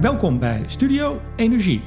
[0.00, 1.82] Welkom bij Studio Energie.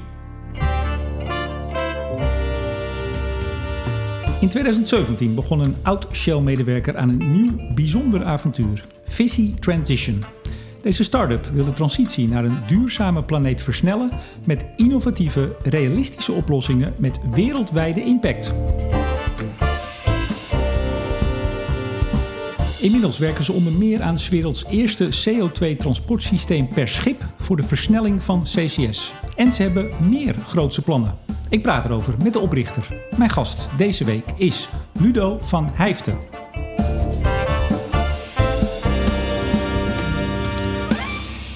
[4.39, 10.23] In 2017 begon een oud Shell-medewerker aan een nieuw, bijzonder avontuur: Visi Transition.
[10.81, 14.11] Deze start-up wil de transitie naar een duurzame planeet versnellen
[14.45, 18.53] met innovatieve, realistische oplossingen met wereldwijde impact.
[22.81, 28.23] Inmiddels werken ze onder meer aan 's werelds eerste CO2-transportsysteem per schip voor de versnelling
[28.23, 29.13] van CCS.
[29.35, 31.17] En ze hebben meer grootse plannen.
[31.49, 32.93] Ik praat erover met de oprichter.
[33.17, 34.69] Mijn gast deze week is
[34.99, 36.17] Ludo van Hijften.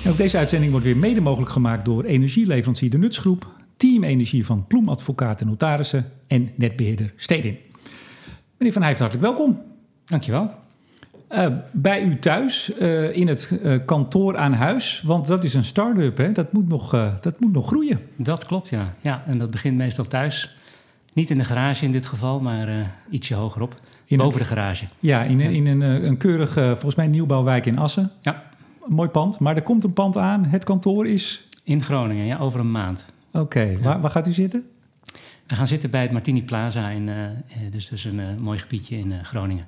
[0.03, 4.45] En ook deze uitzending wordt weer mede mogelijk gemaakt door energieleverancier De Nutsgroep, Team Energie
[4.45, 7.57] van Ploem Advocaat en Notarissen en netbeheerder Stedin.
[8.57, 9.61] Meneer van Hijften, hartelijk welkom.
[10.05, 10.62] Dankjewel.
[11.33, 15.01] Uh, bij u thuis, uh, in het uh, kantoor aan huis.
[15.05, 16.31] Want dat is een start-up, hè?
[16.31, 16.89] Dat, moet nog,
[17.21, 17.99] dat moet nog groeien.
[18.17, 18.93] Dat klopt, ja.
[19.01, 19.23] ja.
[19.27, 20.57] En dat begint meestal thuis.
[21.13, 23.75] Niet in de garage in dit geval, maar ietsje hogerop.
[24.05, 24.85] In boven een, de garage.
[24.99, 28.11] Ja, in, in een, een keurig, volgens mij, nieuwbouwwijk in Assen.
[28.21, 28.43] Ja.
[28.87, 29.39] Een mooi pand.
[29.39, 30.45] Maar er komt een pand aan.
[30.45, 31.47] Het kantoor is...
[31.63, 33.05] In Groningen, ja, over een maand.
[33.31, 33.39] Oké.
[33.39, 33.71] Okay.
[33.71, 33.79] Ja.
[33.79, 34.65] Waar, waar, gaat u zitten?
[35.47, 36.89] We gaan zitten bij het Martini Plaza.
[36.89, 37.09] In,
[37.69, 39.65] dus dat is een mooi gebiedje in Groningen.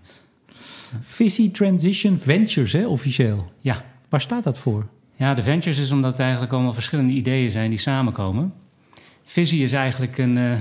[1.02, 3.52] Visi Transition Ventures, hè, officieel.
[3.59, 3.86] Ja.
[4.09, 4.88] Waar staat dat voor?
[5.16, 8.53] Ja, de ventures is omdat het eigenlijk allemaal verschillende ideeën zijn die samenkomen.
[9.23, 10.59] Visie is eigenlijk een, uh,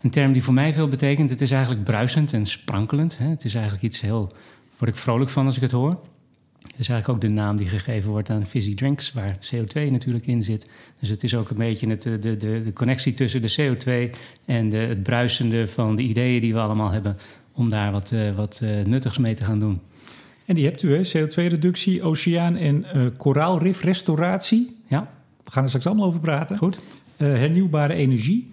[0.00, 1.30] een term die voor mij veel betekent.
[1.30, 3.18] Het is eigenlijk bruisend en sprankelend.
[3.18, 3.28] Hè.
[3.28, 4.32] Het is eigenlijk iets heel...
[4.78, 6.00] word ik vrolijk van als ik het hoor.
[6.60, 10.26] Het is eigenlijk ook de naam die gegeven wordt aan fizzy drinks, waar CO2 natuurlijk
[10.26, 10.68] in zit.
[10.98, 14.68] Dus het is ook een beetje het, de, de, de connectie tussen de CO2 en
[14.68, 17.16] de, het bruisende van de ideeën die we allemaal hebben
[17.60, 19.80] om daar wat, uh, wat uh, nuttigs mee te gaan doen.
[20.44, 21.00] En die hebt u, hè?
[21.00, 24.76] CO2-reductie, oceaan- en uh, koraalrifrestauratie.
[24.86, 25.08] Ja.
[25.44, 26.56] We gaan er straks allemaal over praten.
[26.56, 26.80] Goed.
[27.16, 28.50] hernieuwbare energie,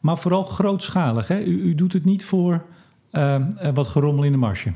[0.00, 1.28] maar vooral grootschalig.
[1.28, 1.40] Hè?
[1.40, 2.64] U, u doet het niet voor
[3.74, 4.72] wat gerommel in de marge.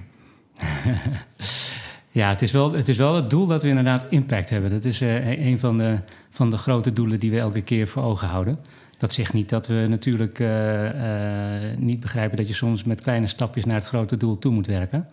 [2.10, 4.70] ja, het is, wel, het is wel het doel dat we inderdaad impact hebben.
[4.70, 5.98] Dat is een van de,
[6.30, 8.58] van de grote doelen die we elke keer voor ogen houden.
[8.98, 13.26] Dat zegt niet dat we natuurlijk uh, uh, niet begrijpen dat je soms met kleine
[13.26, 15.06] stapjes naar het grote doel toe moet werken.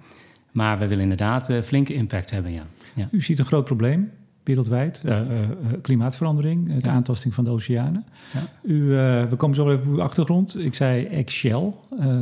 [0.52, 2.64] Maar we willen inderdaad uh, flinke impact hebben, ja.
[2.96, 3.08] ja.
[3.12, 4.12] U ziet een groot probleem
[4.44, 5.02] wereldwijd,
[5.82, 6.92] klimaatverandering, ja.
[6.92, 8.06] aantasting van de oceanen.
[8.34, 8.48] Ja.
[8.64, 8.84] U,
[9.30, 10.60] we komen zo even op uw achtergrond.
[10.60, 11.74] Ik zei ex-Shell,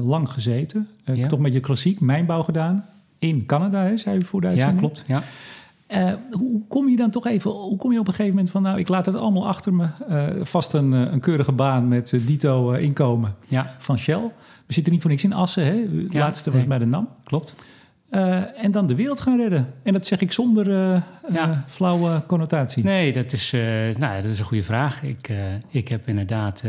[0.04, 2.86] lang gezeten, toch een beetje klassiek, mijnbouw gedaan.
[3.18, 4.82] In Canada, hè, zei u voor de uitzending.
[4.82, 5.24] Ja, klopt, ja.
[5.94, 8.62] Uh, hoe kom je dan toch even, hoe kom je op een gegeven moment van,
[8.62, 9.88] nou, ik laat het allemaal achter me.
[10.10, 13.76] Uh, vast een, een, keurige baan met dito inkomen ja.
[13.80, 14.32] van Shell.
[14.66, 15.90] We zitten niet voor niks in Assen, hè?
[15.90, 16.68] De ja, laatste was nee.
[16.68, 17.10] bij de NAM.
[17.24, 17.56] Klopt.
[18.56, 19.74] en dan de wereld gaan redden.
[19.84, 20.68] En dat zeg ik zonder
[21.32, 21.66] ja.
[21.68, 22.84] flauwe connotatie.
[22.84, 23.52] Nee, dat is,
[23.98, 25.04] nou, dat is een goede vraag.
[25.04, 25.32] Ik,
[25.70, 26.64] ik heb inderdaad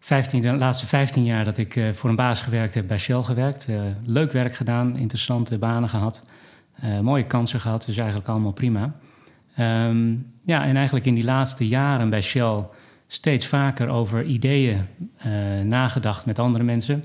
[0.00, 3.68] 15, de laatste 15 jaar dat ik voor een baas gewerkt heb, bij Shell gewerkt.
[4.04, 6.24] leuk werk gedaan, interessante banen gehad.
[6.84, 8.94] Uh, mooie kansen gehad, dus eigenlijk allemaal prima.
[9.58, 12.64] Um, ja, en eigenlijk in die laatste jaren bij Shell
[13.06, 14.86] steeds vaker over ideeën
[15.26, 17.04] uh, nagedacht met andere mensen.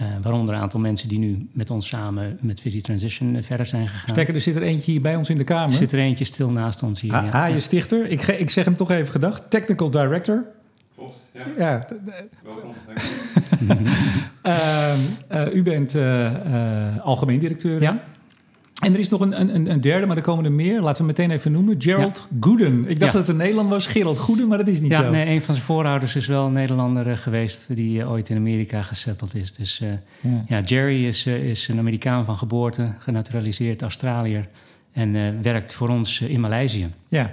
[0.00, 3.88] Uh, waaronder een aantal mensen die nu met ons samen met Visie Transition verder zijn
[3.88, 4.08] gegaan.
[4.08, 5.70] Sterker, er zit er eentje hier bij ons in de kamer.
[5.70, 7.12] Er zit er eentje stil naast ons hier.
[7.12, 7.46] Ja.
[7.46, 8.06] je stichter.
[8.06, 9.50] Ik, ik zeg hem toch even gedacht.
[9.50, 10.44] Technical Director.
[10.94, 11.44] Klopt, ja.
[11.56, 11.86] ja.
[12.42, 12.74] Welkom.
[15.32, 17.82] uh, u bent uh, algemeen directeur.
[17.82, 18.02] Ja.
[18.84, 20.80] En er is nog een, een, een, derde, maar er komen er meer.
[20.80, 21.74] Laten we meteen even noemen.
[21.78, 22.36] Gerald ja.
[22.40, 22.88] Gooden.
[22.88, 23.18] Ik dacht ja.
[23.18, 23.86] dat het een Nederlander was.
[23.86, 25.10] Gerald Goeden, maar dat is niet ja, zo.
[25.10, 27.76] Nee, een van zijn voorouders is wel een Nederlander uh, geweest...
[27.76, 29.52] die uh, ooit in Amerika gesetteld is.
[29.52, 30.60] Dus uh, ja.
[30.60, 34.48] Jerry is, is een Amerikaan van geboorte, genaturaliseerd Australiër...
[34.92, 36.90] en werkt voor ons in Maleisië.
[37.08, 37.30] Ja,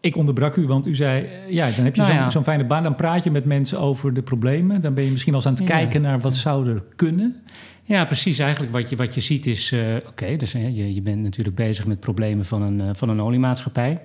[0.00, 1.28] ik onderbrak u, want u zei...
[1.48, 2.82] ja, dan heb je nou zo'n zo fijne baan.
[2.82, 4.80] Dan praat je met mensen over de problemen.
[4.80, 7.42] Dan ben je misschien al aan het kijken naar wat zou er kunnen...
[7.84, 8.38] Ja, precies.
[8.38, 11.86] Eigenlijk wat je, wat je ziet is, uh, oké, dus je, je bent natuurlijk bezig
[11.86, 14.00] met problemen van een, uh, van een oliemaatschappij.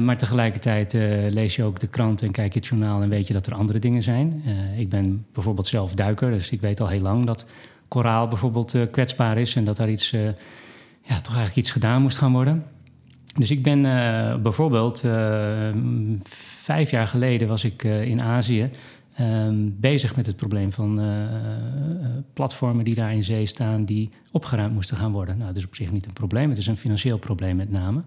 [0.00, 0.92] maar tegelijkertijd
[1.30, 3.54] lees je ook de krant en kijk je het journaal en weet je dat er
[3.54, 4.42] andere dingen zijn.
[4.76, 7.48] ik ben bijvoorbeeld zelf duiker, dus ik weet al heel lang dat
[7.88, 12.32] koraal bijvoorbeeld kwetsbaar is en dat daar iets, ja, toch eigenlijk iets gedaan moest gaan
[12.32, 12.64] worden.
[13.34, 13.82] Dus ik ben
[14.42, 15.04] bijvoorbeeld
[16.62, 18.70] vijf jaar geleden was ik in Azië
[19.20, 21.26] Um, bezig met het probleem van uh, uh,
[22.32, 25.36] platformen die daar in zee staan, die opgeruimd moesten gaan worden.
[25.36, 28.02] Nou, dat is op zich niet een probleem, het is een financieel probleem met name.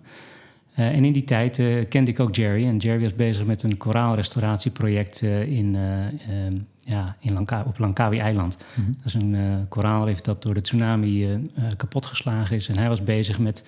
[0.80, 2.66] Uh, en in die tijd kende ik ook Jerry.
[2.66, 8.58] En Jerry was bezig met een koraalrestauratieproject in, um, ja, in Lanka op Langkawi-eiland.
[8.58, 8.94] Mm -hmm.
[8.94, 11.40] Dat is een koraalrif dat door de tsunami
[11.78, 12.70] kapotgeslagen is.
[12.70, 13.64] En hij was bezig met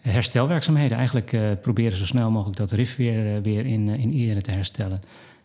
[0.00, 0.96] herstelwerkzaamheden.
[0.96, 5.00] Eigenlijk uh, proberen zo snel mogelijk dat RIF weer, weer in, in ere te herstellen.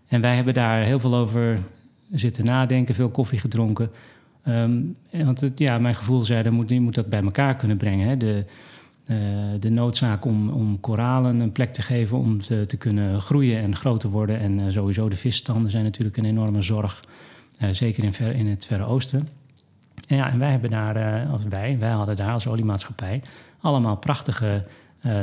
[0.10, 1.60] En wij hebben daar heel veel over
[2.12, 3.92] zitten nadenken, veel koffie gedronken.
[4.44, 7.78] Ehm, want het, ja, mijn gevoel zei, dat moet, je moet dat bij elkaar kunnen
[7.78, 8.08] brengen.
[8.08, 8.18] Hè?
[8.18, 8.46] De,
[9.06, 9.18] uh,
[9.60, 13.76] de noodzaak om, om koralen een plek te geven om te, te kunnen groeien en
[13.76, 14.40] groter worden.
[14.40, 17.00] En uh, sowieso de visstanden zijn natuurlijk een enorme zorg,
[17.62, 19.28] uh, zeker in, ver, in het Verre Oosten.
[20.08, 23.22] En, ja, en wij hebben daar, als wij, wij hadden daar als oliemaatschappij
[23.60, 24.66] allemaal prachtige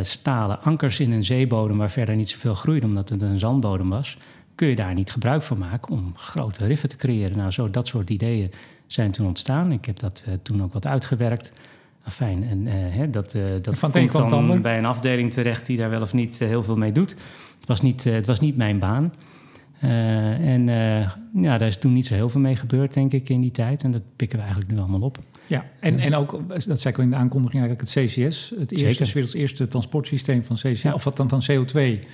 [0.00, 4.18] stalen ankers in een zeebodem waar verder niet zoveel groeide omdat het een zandbodem was.
[4.56, 7.36] Kun je daar niet gebruik van maken om grote riffen te creëren?
[7.36, 8.50] Nou, zo dat soort ideeën
[8.86, 9.72] zijn toen ontstaan.
[9.72, 11.52] Ik heb dat toen ook wat uitgewerkt.
[12.08, 12.48] Fijn.
[12.48, 14.60] En uh, hè, dat, uh, dat van komt dan ander.
[14.60, 17.10] bij een afdeling terecht die daar wel of niet heel veel mee doet.
[17.58, 19.12] Het was niet, het was niet mijn baan.
[19.80, 20.66] en
[21.34, 23.82] ja, daar is toen niet zo heel veel mee gebeurd, denk ik, in die tijd.
[23.82, 25.18] En dat pikken we eigenlijk nu allemaal op.
[25.46, 28.52] Ja, en, en ook, dat zei ik al in de aankondiging, eigenlijk het CCS.
[28.58, 30.94] Het eerste, het werelds eerste transportsysteem van CCS, ja.
[30.94, 32.04] of wat dan van CO2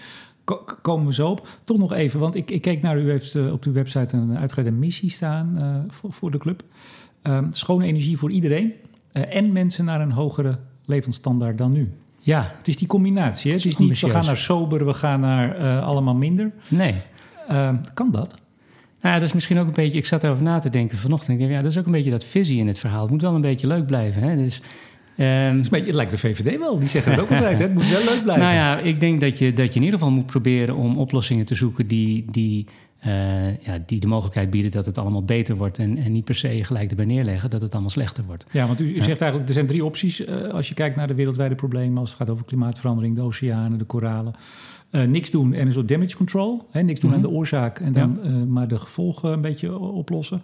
[0.82, 1.48] komen we zo op.
[1.64, 4.76] Toch nog even, want ik, ik keek naar u heeft op uw website een uitgebreide
[4.76, 6.62] missie staan uh, voor, voor, de club.
[7.22, 8.72] Um, schone energie voor iedereen
[9.12, 11.92] uh, en mensen naar een hogere levensstandaard dan nu.
[12.18, 12.52] Ja.
[12.58, 13.50] Het is die combinatie.
[13.50, 13.56] Hè?
[13.56, 16.52] Het is niet we gaan naar sober, we gaan naar allemaal minder.
[16.68, 16.94] Nee.
[17.50, 18.40] Uh, kan dat?
[19.00, 19.98] Nou ja, dat is misschien ook een beetje...
[19.98, 21.30] Ik zat erover na te denken vanochtend.
[21.30, 23.02] Ik denk, ja, dat is ook een beetje dat visie in het verhaal.
[23.02, 24.22] Het moet wel een beetje leuk blijven.
[24.22, 24.36] Hè?
[24.36, 24.62] Dus,
[25.16, 26.78] um, het, is beetje, het lijkt de VVD wel.
[26.78, 27.58] Die zeggen het ook altijd.
[27.58, 27.64] Hè?
[27.64, 28.44] Het moet wel leuk blijven.
[28.44, 30.76] Nou ja, ik denk dat je, dat je in ieder geval moet proberen...
[30.76, 32.24] om oplossingen te zoeken die...
[32.30, 32.66] die
[33.06, 36.34] uh, ja, die de mogelijkheid bieden dat het allemaal beter wordt en, en niet per
[36.34, 38.46] se gelijk erbij neerleggen dat het allemaal slechter wordt.
[38.50, 41.06] Ja, want u, u zegt eigenlijk er zijn drie opties uh, als je kijkt naar
[41.06, 44.34] de wereldwijde problemen als het gaat over klimaatverandering, de oceanen, de koralen.
[44.90, 46.68] Uh, niks doen en een soort damage control.
[46.70, 47.24] Hè, niks doen mm -hmm.
[47.24, 48.30] aan de oorzaak en dan ja.
[48.30, 50.42] maar de gevolgen een beetje oplossen.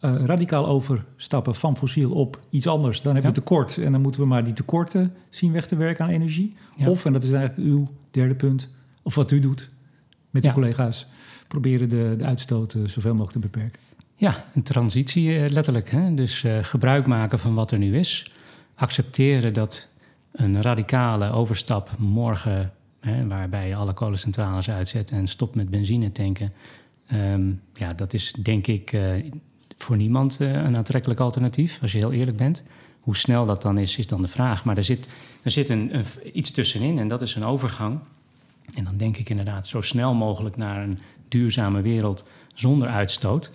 [0.00, 3.02] Radicaal overstappen van fossiel op iets anders.
[3.02, 3.34] Dan heb je ja.
[3.34, 6.54] tekort en dan moeten we maar die tekorten zien weg te werken aan energie.
[6.76, 6.90] Ja.
[6.90, 8.68] Of, en dat is eigenlijk uw derde punt,
[9.02, 9.70] of wat u doet
[10.30, 11.06] met uw collega's
[11.48, 13.80] proberen de, de uitstoot uh, zoveel mogelijk te beperken.
[14.14, 15.90] Ja, een transitie uh, letterlijk.
[15.90, 16.14] Hè?
[16.14, 18.32] Dus gebruik maken van wat er nu is.
[18.74, 19.88] Accepteren dat
[20.32, 26.52] een radicale overstap morgen, hè, waarbij je alle kolencentrales uitzet en stopt met benzine tanken.
[27.12, 28.98] Um, ja, dat is denk ik
[29.78, 32.64] voor niemand een aantrekkelijk alternatief, als je heel eerlijk bent.
[33.00, 34.64] Hoe snel dat dan is, is dan de vraag.
[34.64, 35.08] Maar er zit,
[35.42, 37.98] er zit een, een, iets tussenin en dat is een overgang.
[38.74, 40.98] En dan denk ik inderdaad zo snel mogelijk naar een
[41.28, 43.50] duurzame wereld zonder uitstoot.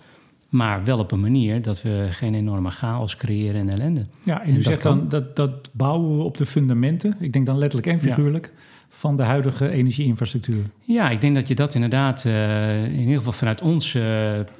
[0.48, 4.06] Maar wel op een manier dat we geen enorme chaos creëren en ellende.
[4.24, 4.98] Ja, en, en u zegt kan...
[4.98, 8.60] dan dat, dat bouwen we op de fundamenten, ik denk dan letterlijk en figuurlijk, ja.
[8.96, 10.64] Van de huidige energieinfrastructuur.
[10.80, 14.02] Ja, ik denk dat je dat inderdaad uh, in ieder geval vanuit ons uh,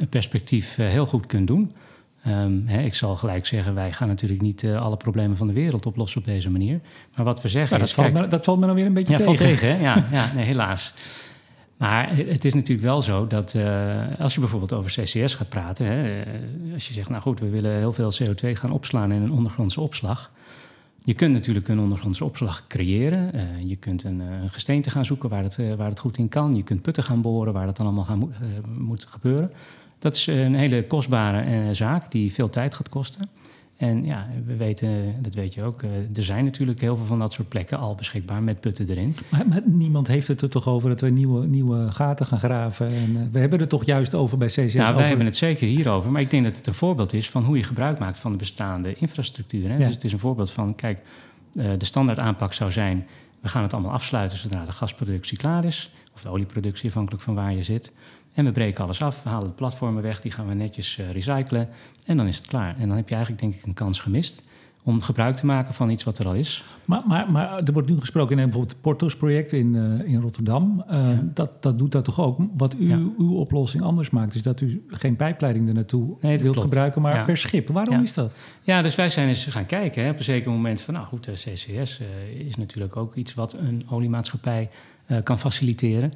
[0.08, 1.72] perspectief uh, heel goed kunt doen.
[2.26, 5.86] Um, hè, ik zal gelijk zeggen, wij gaan natuurlijk niet alle problemen van de wereld
[5.86, 6.81] oplossen op deze manier.
[7.16, 7.94] Maar wat we zeggen ja, is...
[7.94, 9.36] Dat, valt me, dat valt me dan weer een beetje ja, tegen.
[9.36, 9.82] Valt tegen, hè?
[9.82, 10.94] Ja, ja nee, helaas.
[11.76, 15.86] Maar het is natuurlijk wel zo dat uh, als je bijvoorbeeld over CCS gaat praten,
[15.86, 16.22] hè,
[16.72, 19.81] als je zegt, nou goed, we willen heel veel CO2 gaan opslaan in een ondergrondse
[19.81, 20.32] opslag.
[21.06, 23.31] Je kunt natuurlijk een ondergrondse opslag creëren.
[23.35, 26.29] Uh, je kunt een, een, gesteente gaan zoeken waar het, uh, waar het goed in
[26.29, 26.56] kan.
[26.56, 28.33] Je kunt putten gaan boren waar dat dan allemaal gaan,
[28.79, 29.51] moet gebeuren.
[29.99, 33.29] Dat is een hele kostbare zaak die veel tijd gaat kosten.
[33.88, 37.19] En ja, we weten, dat weet je ook, uh, er zijn natuurlijk heel veel van
[37.19, 39.16] dat soort plekken al beschikbaar met putten erin.
[39.28, 42.86] Maar, maar niemand heeft het er toch over dat we nieuwe, nieuwe gaten gaan graven?
[42.86, 44.55] En, uh, we hebben het toch juist over bij CCS?
[44.56, 45.06] Nou, wij over...
[45.06, 47.62] hebben het zeker hierover, maar ik denk dat het een voorbeeld is van hoe je
[47.62, 49.69] gebruik maakt van de bestaande infrastructuur.
[49.69, 49.76] Hè?
[49.76, 49.84] Ja.
[49.84, 50.98] Dus het is een voorbeeld van, kijk,
[51.53, 53.06] uh, de standaard aanpak zou zijn,
[53.41, 57.34] we gaan het allemaal afsluiten zodra de gasproductie klaar is, of de olieproductie, afhankelijk van
[57.34, 57.93] waar je zit.
[58.34, 61.10] En we breken alles af, we halen de platformen weg, die gaan we netjes uh,
[61.10, 61.69] recyclen
[62.06, 62.76] en dan is het klaar.
[62.79, 64.43] En dan heb je eigenlijk denk ik een kans gemist
[64.84, 66.64] om gebruik te maken van iets wat er al is.
[66.84, 70.84] Maar, maar, maar er wordt nu gesproken in bijvoorbeeld het Portos-project in, uh, in Rotterdam.
[70.91, 71.20] Uh, ja.
[71.22, 72.38] dat, dat doet dat toch ook?
[72.56, 72.96] Wat u, ja.
[73.19, 76.60] uw oplossing anders maakt, is dat u geen pijpleiding er naartoe nee, wilt klopt.
[76.60, 77.24] gebruiken, maar ja.
[77.24, 77.69] per schip.
[77.69, 78.34] Waarom is dat?
[78.62, 81.31] Ja, dus wij zijn eens gaan kijken hè, op een zeker moment van, nou goed,
[81.32, 82.00] CCS
[82.38, 84.70] is natuurlijk ook iets wat een oliemaatschappij
[85.22, 86.12] kan faciliteren.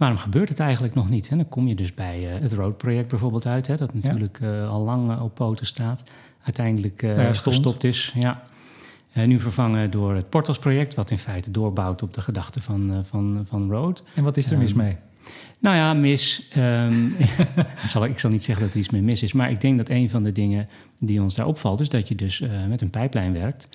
[0.00, 1.28] Waarom gebeurt het eigenlijk nog niet?
[1.28, 1.36] Hè?
[1.36, 4.62] Dan kom je dus bij uh, het Road-project bijvoorbeeld uit, hè, dat natuurlijk ja.
[4.62, 6.02] uh, al lang uh, op poten staat.
[6.42, 8.14] Uiteindelijk uh, ja, gestopt is.
[8.14, 8.42] Ja.
[9.12, 13.70] nu vervangen door het Portals-project, wat in feite doorbouwt op de gedachte van, van, van
[13.70, 14.02] Road.
[14.14, 14.96] En wat is er mis um, mee?
[15.58, 16.50] Nou ja, mis.
[16.56, 17.12] Um,
[17.84, 19.88] zal, ik zal niet zeggen dat er iets mee mis is, maar ik denk dat
[19.88, 23.32] een van de dingen die ons daar opvalt, is dat je dus met een pijplijn
[23.32, 23.68] werkt,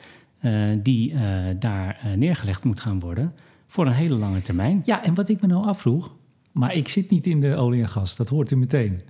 [0.83, 1.13] die
[1.59, 3.33] daar neergelegd moet gaan worden
[3.67, 4.81] voor een hele lange termijn.
[4.83, 6.13] Ja, en wat ik me nou afvroeg,
[6.51, 9.01] maar ik zit niet in de olie en gas, dat hoort u meteen.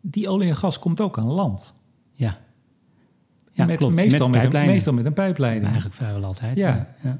[0.00, 1.74] Die olie en gas komt ook aan land.
[2.12, 2.38] Ja.
[3.52, 3.94] Ja, met, klopt.
[3.94, 5.64] Meestal, met, een, meestal met een pijpleiding.
[5.64, 6.58] Eigenlijk vrijwel altijd.
[6.58, 6.94] Ja.
[7.02, 7.18] Ja.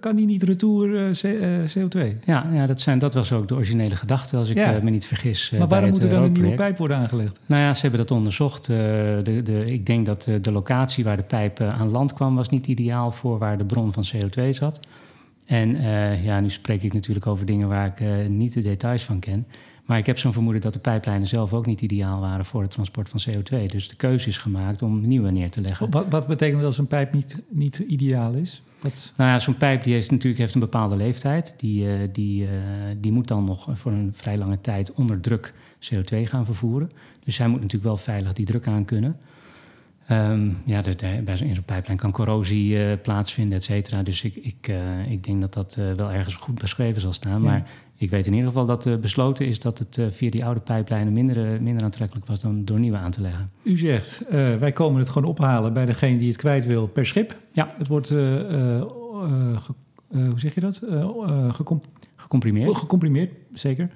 [0.00, 2.18] Kan die niet retour eh, C- eh, CO2?
[2.24, 4.74] Ja, ja dat, zijn, dat was ook de originele gedachte, als ik Ja.
[4.74, 5.50] eh, me niet vergis.
[5.58, 7.38] maar waarom moet er dan een nieuwe pijp worden aangelegd?
[7.46, 8.66] Nou ja, ze hebben dat onderzocht.
[8.66, 12.34] De, de, ik denk dat de, de locatie waar de pijp aan land kwam...
[12.34, 14.80] was niet ideaal voor waar de bron van CO2 zat.
[15.48, 19.04] En eh, ja, nu spreek ik natuurlijk over dingen waar ik eh, niet de details
[19.04, 19.46] van ken.
[19.84, 22.44] Maar ik heb zo'n vermoeden dat de pijplijnen zelf ook niet ideaal waren...
[22.44, 23.66] voor het transport van CO2.
[23.66, 25.90] Dus de keuze is gemaakt om nieuwe neer te leggen.
[25.90, 28.62] Wat, wat betekent dat als een pijp niet, niet ideaal is?
[28.78, 31.54] Dat, Nou ja, zo'n pijp die heeft natuurlijk heeft een bepaalde leeftijd.
[31.56, 32.48] Die, eh, die,
[33.00, 36.90] die moet dan nog voor een vrij lange tijd onder druk CO2 gaan vervoeren.
[37.24, 39.16] Dus hij moet natuurlijk wel veilig die druk aan kunnen.
[40.08, 44.02] Ehm, ja, de, de- bij in zo'n pijplijn kan corrosie eh, plaatsvinden, et cetera.
[44.02, 47.42] Dus ik, ik, eh, ik denk dat dat eh, wel ergens goed beschreven zal staan.
[47.42, 47.48] Ja.
[47.48, 50.44] Maar ik weet in ieder geval dat eh, besloten is dat het eh, via die
[50.44, 53.50] oude pijplijnen minder, eh, minder aantrekkelijk was dan door nieuwe aan te leggen.
[53.62, 57.06] u zegt, eh, wij komen het gewoon ophalen bij degene die het kwijt wil per
[57.06, 57.36] schip.
[57.52, 57.68] Ja.
[57.78, 58.86] Het wordt, eh, eh, eh,
[59.60, 59.74] ge-
[60.10, 60.76] eh, hoe zeg je dat?
[60.88, 61.80] Eh, eh, gecom-
[62.16, 62.76] Gecomprimeerd.
[62.76, 63.90] gecomprimeerd, zeker.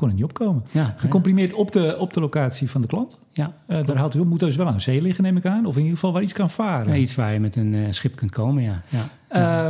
[0.00, 0.64] Kon er niet opkomen.
[0.70, 3.18] Ja, Gecomprimeerd op de, op de locatie van de klant.
[3.32, 3.52] ja.
[3.66, 4.24] Eh, daar haalt u.
[4.24, 5.66] Moet dus wel aan zee liggen, neem ik aan.
[5.66, 6.92] Of in ieder geval waar iets kan varen.
[6.94, 8.82] Ja, iets waar je met een eh, schip kunt komen, ja.
[8.88, 9.08] ja.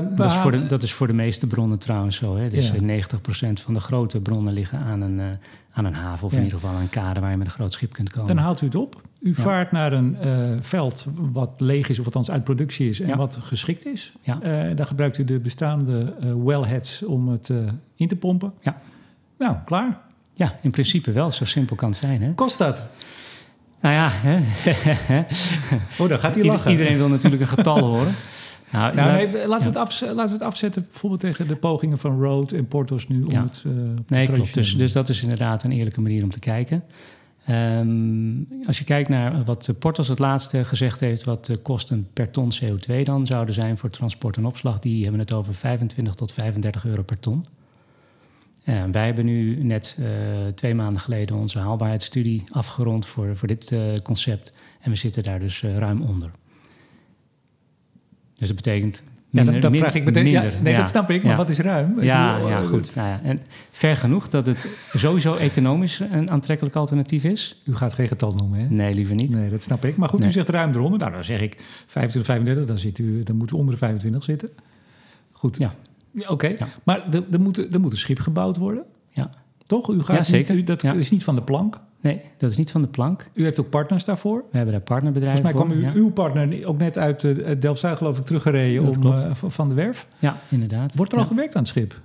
[0.01, 2.37] Eh, Dat is, voor de, dat is voor de meeste bronnen trouwens zo.
[2.37, 2.49] Hè?
[2.49, 2.75] Dus Ja.
[2.75, 5.21] eh, 90% van de grote bronnen liggen aan een,
[5.73, 6.27] aan een haven...
[6.27, 8.35] of in ieder geval aan een kade waar je met een groot schip kunt komen.
[8.35, 9.03] Dan haalt u het op.
[9.21, 10.17] U vaart naar een
[10.63, 14.13] veld wat leeg is, of althans uit productie is en wat geschikt is.
[14.23, 14.39] Ja.
[14.75, 17.53] Daar gebruikt u de bestaande wellheads om het
[17.95, 18.53] in te pompen.
[18.61, 18.81] Ja.
[19.39, 20.01] Nou, klaar.
[20.41, 21.31] Ja, in principe wel.
[21.31, 22.33] Zo simpel kan het zijn, hè?
[22.35, 22.83] Kost dat?
[23.81, 24.37] Nou ja, hè?
[25.99, 26.71] Oh, dan gaat hij lachen.
[26.71, 28.15] iedereen wil natuurlijk een getal horen.
[28.73, 31.99] Nou, Nou, nee, laten, we het afz- laten we het afzetten bijvoorbeeld tegen de pogingen
[31.99, 33.43] van Road en Portos nu om Ja.
[33.43, 34.55] het eh, de Nee, klopt.
[34.55, 36.83] Dus, dus dat is inderdaad een eerlijke manier om te kijken.
[37.47, 37.89] Ehm,
[38.67, 42.53] als je kijkt naar wat Portos het laatste gezegd heeft, wat de kosten per ton
[42.53, 46.85] CO2 dan zouden zijn voor transport en opslag, die hebben het over 25 tot 35
[46.85, 47.45] euro per ton.
[48.65, 50.07] Ja, wij hebben nu net eh,
[50.55, 54.53] twee maanden geleden onze haalbaarheidsstudie afgerond voor, voor dit eh, concept.
[54.81, 56.31] En we zitten daar dus eh, ruim onder.
[58.39, 59.03] Dus dat betekent.
[59.07, 60.27] Ja, Minder, dan, dan min- vraag ik meteen.
[60.27, 60.79] Ja, nee, Ja.
[60.79, 61.37] dat snap ik, maar Ja.
[61.37, 62.03] wat is ruim?
[62.03, 62.95] Ja, bedoel, ja, goed.
[62.95, 63.39] Nou ja, en
[63.71, 67.63] ver genoeg dat het sowieso economisch een aantrekkelijk alternatief is?
[67.65, 68.67] U gaat geen getal noemen, hè?
[68.69, 69.35] Nee, liever niet.
[69.35, 69.97] Nee, dat snap ik.
[69.97, 70.99] Maar goed, u zegt ruim eronder.
[70.99, 74.25] Nou, dan zeg ik 25, 35, dan, zit u, dan moet u onder de 25
[74.25, 74.49] zitten.
[75.33, 75.57] Goed.
[75.59, 75.75] Ja.
[76.13, 76.67] Ja, Oké, Ja.
[76.85, 79.31] maar er, er, moet, er moet een schip gebouwd worden, Ja.
[79.67, 79.91] toch?
[79.91, 80.55] U gaat Ja, zeker.
[80.55, 80.93] Niet, u, dat Ja.
[80.93, 81.81] is niet van de plank.
[82.03, 83.29] Nee, dat is niet van de plank.
[83.35, 84.45] U heeft ook partners daarvoor.
[84.51, 85.83] We hebben daar partnerbedrijven Volgens mij voor.
[85.85, 86.05] kwam u, ja.
[86.07, 90.07] uw partner ook net uit eh, Delft-Zuid, geloof ik, teruggereden om, eh, van de werf.
[90.19, 90.95] ja, inderdaad.
[90.95, 92.01] Wordt er al gewerkt aan het schip?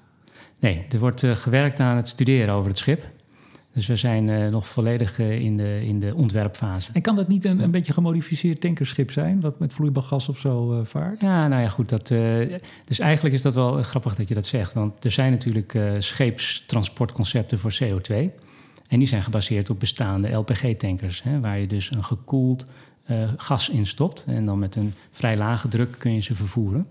[0.59, 3.09] Nee, er wordt eh, gewerkt aan het studeren over het schip.
[3.75, 6.89] Dus we zijn eh, nog volledig eh, in, de, in de ontwerpfase.
[6.93, 10.39] En kan dat niet een, een beetje gemodificeerd tankerschip zijn, wat met vloeibaar gas of
[10.39, 11.21] zo eh, vaart?
[11.21, 11.89] Ja, nou ja, goed.
[11.89, 12.07] Dat,
[12.85, 14.73] dus eigenlijk is dat wel grappig dat je dat zegt.
[14.73, 18.15] Want er zijn natuurlijk scheepstransportconcepten voor CO2.
[18.87, 21.23] En die zijn gebaseerd op bestaande LPG-tankers.
[21.41, 22.65] Waar je dus een gekoeld
[23.37, 24.25] gas in stopt.
[24.27, 26.87] En dan met een vrij lage druk kun je ze vervoeren.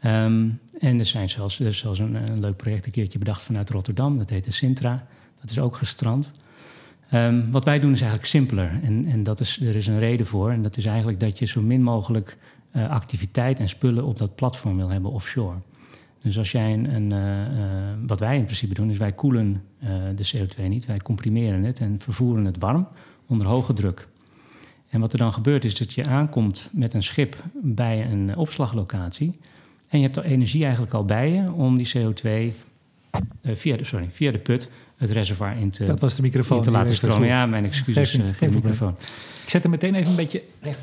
[0.00, 0.48] Ehm,
[0.78, 3.70] en er zijn zelfs, er is zelfs een, een leuk project een keertje bedacht vanuit
[3.70, 4.18] Rotterdam.
[4.18, 5.06] Dat heet de Sintra.
[5.40, 6.32] Dat is ook gestrand.
[7.10, 8.80] Ehm, wat wij doen is eigenlijk simpeler.
[8.82, 10.50] En, en dat is, er is een reden voor.
[10.50, 12.36] En dat is eigenlijk dat je zo min mogelijk
[12.70, 15.56] eh, activiteit en spullen op dat platform wil hebben offshore.
[16.22, 19.62] Dus als jij een, een eh, eh, wat wij in principe doen, is wij koelen
[20.14, 20.86] de CO2 niet.
[20.86, 22.88] Wij comprimeren het en vervoeren het warm
[23.26, 24.08] onder hoge druk.
[24.90, 29.38] En wat er dan gebeurt is dat je aankomt met een schip bij een opslaglocatie.
[29.88, 32.54] En je hebt de energie eigenlijk al bij je om die CO2
[33.40, 36.56] eh, via, de, sorry, via de put het reservoir in te, Dat was de microfoon.
[36.56, 37.28] in te laten stromen.
[37.28, 38.94] Ja, mijn excuses niet, eh, voor de geen microfoon.
[39.42, 40.78] Ik zet hem meteen even een beetje recht.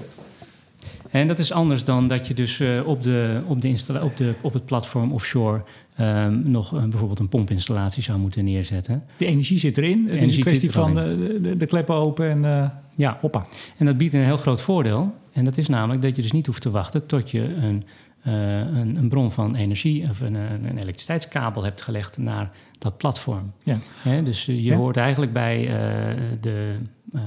[1.12, 4.18] En dat is anders dan dat je dus eh, op, de, op, de installa- op,
[4.18, 5.62] de, op het platform offshore
[5.96, 9.04] ehm, nog eh, bijvoorbeeld een pompinstallatie zou moeten neerzetten.
[9.18, 10.08] De energie zit erin.
[10.10, 13.46] Het is een kwestie van de, de, de kleppen open en Ja, hoppa.
[13.78, 15.14] en dat biedt een heel groot voordeel.
[15.34, 17.84] En dat is namelijk dat je dus niet hoeft te wachten tot je een,
[18.32, 23.52] een, een bron van energie of een, een elektriciteitskabel hebt gelegd naar dat platform.
[23.64, 23.78] Ja.
[24.22, 24.76] Dus eh, je Ja.
[24.76, 26.76] hoort eigenlijk bij eh, de,
[27.12, 27.22] eh,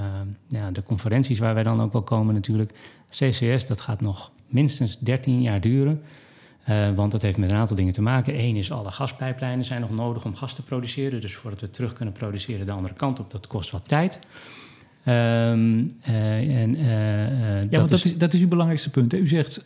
[0.47, 2.71] ja, de conferenties waar wij dan ook wel komen natuurlijk.
[3.09, 6.01] CCS, dat gaat nog minstens 13 jaar duren.
[6.63, 8.39] Eh, want dat heeft met een aantal dingen te maken.
[8.39, 11.21] Eén is alle gaspijplijnen zijn nog nodig om gas te produceren.
[11.21, 14.19] Dus voordat we terug kunnen produceren de andere kant op, dat kost wat tijd.
[15.03, 19.11] Ehm, eh, en, eh, eh, Ja, want dat is, dat is uw belangrijkste punt.
[19.11, 19.17] Hè?
[19.17, 19.65] U zegt,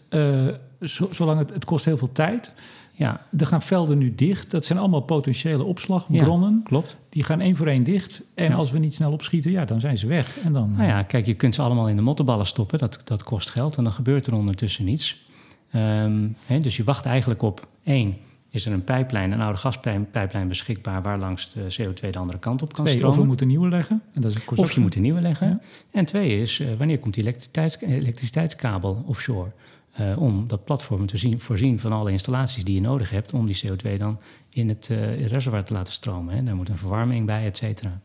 [0.81, 2.51] zo- zolang het, het kost heel veel tijd.
[2.97, 4.51] Ja, Er gaan velden nu dicht.
[4.51, 6.61] Dat zijn allemaal potentiële opslagbronnen.
[6.63, 6.97] klopt.
[7.09, 8.21] Die gaan één voor één dicht.
[8.35, 8.55] En Ja.
[8.55, 10.37] als we niet snel opschieten, ja, dan zijn ze weg.
[10.43, 12.79] En dan, Nou ja, kijk, je kunt ze allemaal in de mottenballen stoppen.
[12.79, 15.23] Dat, dat kost geld en dan gebeurt er ondertussen niets.
[15.71, 18.15] Ehm, hè, dus je wacht eigenlijk op één.
[18.55, 21.01] Is er een pijplijn, een oude gaspijplijn beschikbaar...
[21.01, 23.19] waar langs de CO2 de andere kant op kan twee, of stromen?
[23.19, 24.01] we moeten nieuwe leggen.
[24.13, 25.47] En dat is kost Of je moet een nieuwe leggen.
[25.47, 25.59] Ja.
[25.91, 29.51] En twee is, eh, wanneer komt die elektriciteits, elektriciteitskabel offshore?
[29.91, 33.33] Eh, om dat platform te zien, voorzien van alle installaties die je nodig hebt...
[33.33, 34.19] om die CO2 dan
[34.49, 36.35] in het eh, reservoir te laten stromen.
[36.35, 36.43] Hè.
[36.43, 38.01] Daar moet een verwarming bij, et cetera.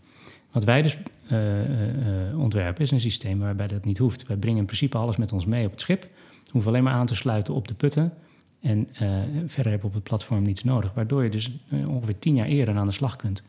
[0.50, 4.26] Wat wij dus eh, eh, eh, ontwerpen is een systeem waarbij dat niet hoeft.
[4.26, 6.02] Wij brengen in principe alles met ons mee op het schip.
[6.02, 8.12] We hoeven alleen maar aan te sluiten op de putten.
[8.60, 9.08] En eh,
[9.46, 10.94] verder heb je op het platform niets nodig.
[10.94, 13.42] Waardoor je dus eh, ongeveer tien jaar eerder aan de slag kunt.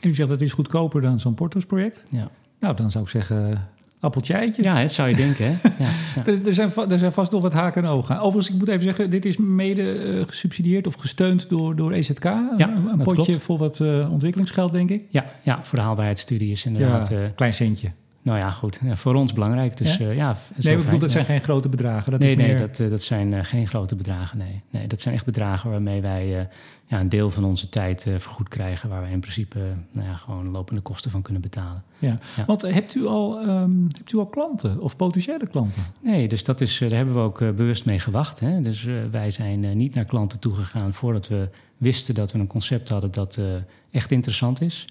[0.00, 2.02] En u zegt dat is goedkoper dan zo'n Portos-project.
[2.10, 2.30] Ja,
[2.60, 3.68] Nou, dan zou ik zeggen,
[4.00, 4.62] appeltje eitje.
[4.62, 5.50] ja het zou je denken, hè?
[5.50, 6.24] Ja, ja.
[6.32, 8.18] Er, er, zijn, er zijn vast nog wat haken en ogen.
[8.18, 12.24] Overigens, ik moet even zeggen, dit is mede eh, gesubsidieerd of gesteund door, door EZK.
[12.24, 13.42] een een dat potje klopt.
[13.42, 15.02] voor wat eh, ontwikkelingsgeld, denk ik.
[15.08, 17.08] Ja, ja, voor de haalbaarheidsstudie is inderdaad...
[17.08, 17.90] ja, eh, klein centje.
[18.26, 18.80] Nou ja, goed.
[18.84, 19.76] Ja, voor ons belangrijk.
[19.76, 20.06] Dus Ja?
[20.06, 22.10] ja, ja Nee, ik bedoel, dat zijn geen grote bedragen.
[22.10, 24.38] Dat nee, is nee, dat, eh, dat zijn eh, geen grote bedragen.
[24.38, 24.62] Nee.
[24.70, 26.44] nee, dat zijn echt bedragen waarmee wij eh,
[26.86, 28.88] ja, een deel van onze tijd eh, vergoed krijgen.
[28.88, 31.82] Waar wij in principe eh, nou ja, gewoon lopende kosten van kunnen betalen.
[31.98, 32.18] ja.
[32.36, 32.44] ja.
[32.44, 35.82] Want hebt u, al, ehm, hebt u al klanten of potentiële klanten?
[36.00, 38.40] Nee, dus dat is, eh, daar hebben we ook eh, bewust mee gewacht.
[38.40, 38.60] Hè?
[38.60, 42.46] Dus eh, wij zijn eh, niet naar klanten toegegaan voordat we wisten dat we een
[42.46, 43.44] concept hadden dat eh,
[43.90, 44.84] echt interessant is.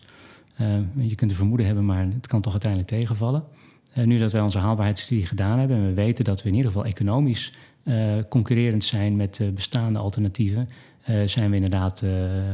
[0.55, 3.43] Eh, je kunt een vermoeden hebben, maar het kan toch uiteindelijk tegenvallen.
[3.93, 6.71] Eh, nu dat wij onze haalbaarheidsstudie gedaan hebben en we weten dat we in ieder
[6.71, 7.95] geval economisch eh,
[8.29, 10.69] concurrerend zijn met bestaande alternatieven,
[11.25, 12.03] zijn we inderdaad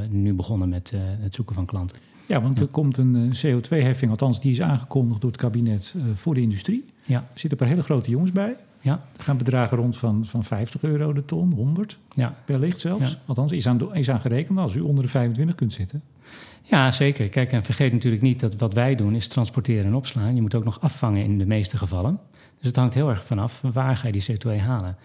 [0.10, 1.98] nu begonnen met het zoeken van klanten.
[2.32, 6.34] Ja, want er komt een eh, CO2-heffing, althans die is aangekondigd door het kabinet voor
[6.34, 6.86] de industrie.
[7.06, 8.56] Ja, Er zitten een paar hele grote jongens bij.
[8.82, 12.36] Ja, Er gaan bedragen rond van, van 50 euro de ton, 100 ja.
[12.46, 13.12] wellicht zelfs.
[13.12, 13.18] Ja.
[13.26, 16.04] Althans, is aan, is aan gerekend als u onder de 25 kunt zitten.
[16.64, 17.30] Ja, zeker.
[17.30, 20.36] Kijk, en vergeet natuurlijk niet dat wat wij doen is transporteren en opslaan.
[20.36, 22.20] Je moet ook nog afvangen in de meeste gevallen.
[22.58, 24.98] Dus het hangt heel erg vanaf waar ga je die CO2 halen.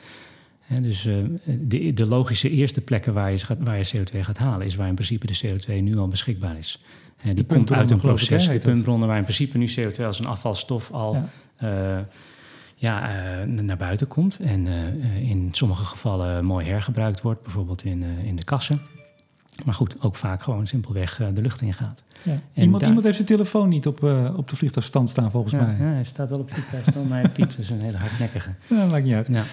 [0.61, 1.14] Hè, dus eh,
[1.45, 4.66] de, de logische eerste plekken waar je, gaat- waar je CO2 gaat halen...
[4.66, 6.83] is waar in principe de CO2 nu al beschikbaar is.
[7.16, 9.09] Hè, die komt uit een ik, hè, proces, de puntbronnen...
[9.09, 11.28] waar in principe nu CO2 als een afvalstof al Ja.
[11.69, 12.06] ja.
[12.78, 13.08] Ja,
[13.41, 14.39] eh, naar buiten komt.
[14.41, 17.43] En eh, in sommige gevallen mooi hergebruikt wordt.
[17.43, 18.80] Bijvoorbeeld in, eh, in de kassen.
[19.65, 22.04] Maar goed, ook vaak gewoon simpelweg de lucht ingaat.
[22.23, 22.32] Ja.
[22.32, 24.02] En Iemand, daar- iemand heeft zijn telefoon niet op,
[24.36, 25.76] op de vliegtuigstand staan, volgens Ja, mij.
[25.86, 27.58] ja, hij staat wel op vliegtuigstand, maar hij piept.
[27.58, 28.50] Is een hele hardnekkige.
[28.75, 29.28] Ja, maakt niet uit.
[29.28, 29.45] Ja.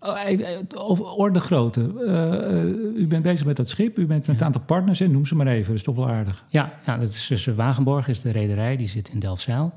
[0.00, 1.92] Eh, over orde grootte.
[2.06, 3.98] Eh, u bent bezig met dat schip.
[3.98, 4.44] U bent met een Ja.
[4.44, 4.98] aantal partners.
[4.98, 5.08] Hè?
[5.08, 5.66] Noem ze maar even.
[5.66, 6.44] Dat is toch wel aardig.
[6.48, 9.72] Ja, ja, dat is dus Wagenborg is de rederij, die zit in Delfzijl.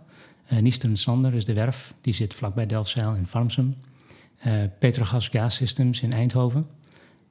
[0.52, 3.74] Eh Niester en Sander is de werf, die zit vlakbij Delfzijl in Farmsum.
[4.40, 6.60] Eh Petrogas Gas Systems in Eindhoven.
[6.60, 6.68] En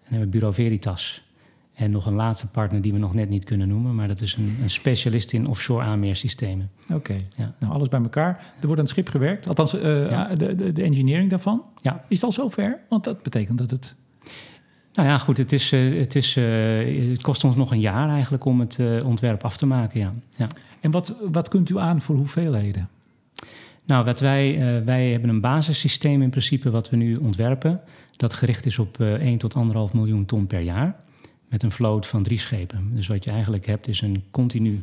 [0.01, 1.29] dan hebben we Bureau Veritas.
[1.75, 4.35] En nog een laatste partner die we nog net niet kunnen noemen, maar dat is
[4.37, 6.71] een, een specialist in offshore aanmeersystemen.
[6.93, 7.17] Oké.
[7.37, 7.55] Ja.
[7.59, 8.29] Nou, alles bij elkaar.
[8.31, 9.49] Er wordt aan het schip gewerkt.
[9.49, 10.35] Althans, eh, Ja.
[10.35, 11.63] de, de, de engineering daarvan.
[11.83, 12.05] Ja.
[12.09, 12.81] Is het al zover?
[12.89, 13.95] Want dat betekent dat het...
[14.93, 18.61] Nou ja, goed, het, is, het, is, het kost ons nog een jaar eigenlijk om
[18.61, 20.13] het ontwerp af te maken, ja.
[20.37, 20.49] ja.
[20.81, 22.89] En wat, wat kunt u aan voor hoeveelheden?
[23.91, 27.81] Nou, wat wij, eh, wij hebben een basissysteem in principe wat we nu ontwerpen.
[28.17, 30.97] Dat gericht is op eh 1 tot 1,5 miljoen ton per jaar.
[31.49, 32.91] Met een vloot van drie schepen.
[32.95, 34.83] Dus wat je eigenlijk hebt is een continu,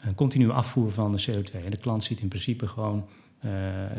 [0.00, 1.64] een continu afvoer van de CO2.
[1.64, 3.06] En de klant ziet in principe gewoon,
[3.38, 3.50] eh,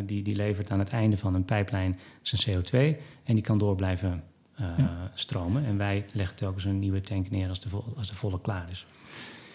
[0.05, 2.97] die, die levert aan het einde van een pijplijn zijn CO2.
[3.23, 4.23] En die kan door blijven
[4.55, 5.11] Ja.
[5.13, 5.65] stromen.
[5.65, 8.85] En wij leggen telkens een nieuwe tank neer als de, als de volle klaar is.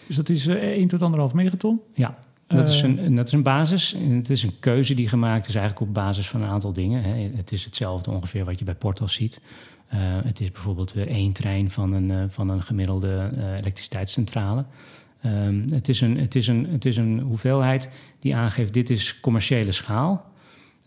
[0.07, 1.81] Dus dat is eh 1 tot 1,5 megaton.
[1.93, 3.93] Ja, dat, is Eh, een, dat is een basis.
[3.93, 7.03] En Het is een keuze die gemaakt is eigenlijk op basis van een aantal dingen.
[7.03, 7.29] Hè.
[7.35, 9.41] Het is hetzelfde ongeveer wat je bij Portos ziet.
[9.87, 13.29] Eh, het is bijvoorbeeld eh, één trein van een, van een gemiddelde
[13.59, 14.65] elektriciteitscentrale.
[15.21, 19.19] Ehm, het, is een, het, is een, het is een hoeveelheid die aangeeft dit is
[19.19, 20.25] commerciële schaal.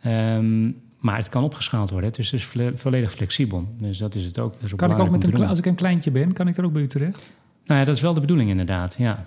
[0.03, 2.09] Ehm, maar het kan opgeschaald worden.
[2.11, 3.69] Het is dus vo- volledig flexibel.
[3.79, 4.53] Dus dat is het ook.
[4.53, 6.57] Dat is ook Kan ik ook met een, als ik een kleintje ben, kan ik
[6.57, 7.31] er ook bij u terecht?
[7.65, 9.27] Nou ja, dat is wel de bedoeling inderdaad, ja.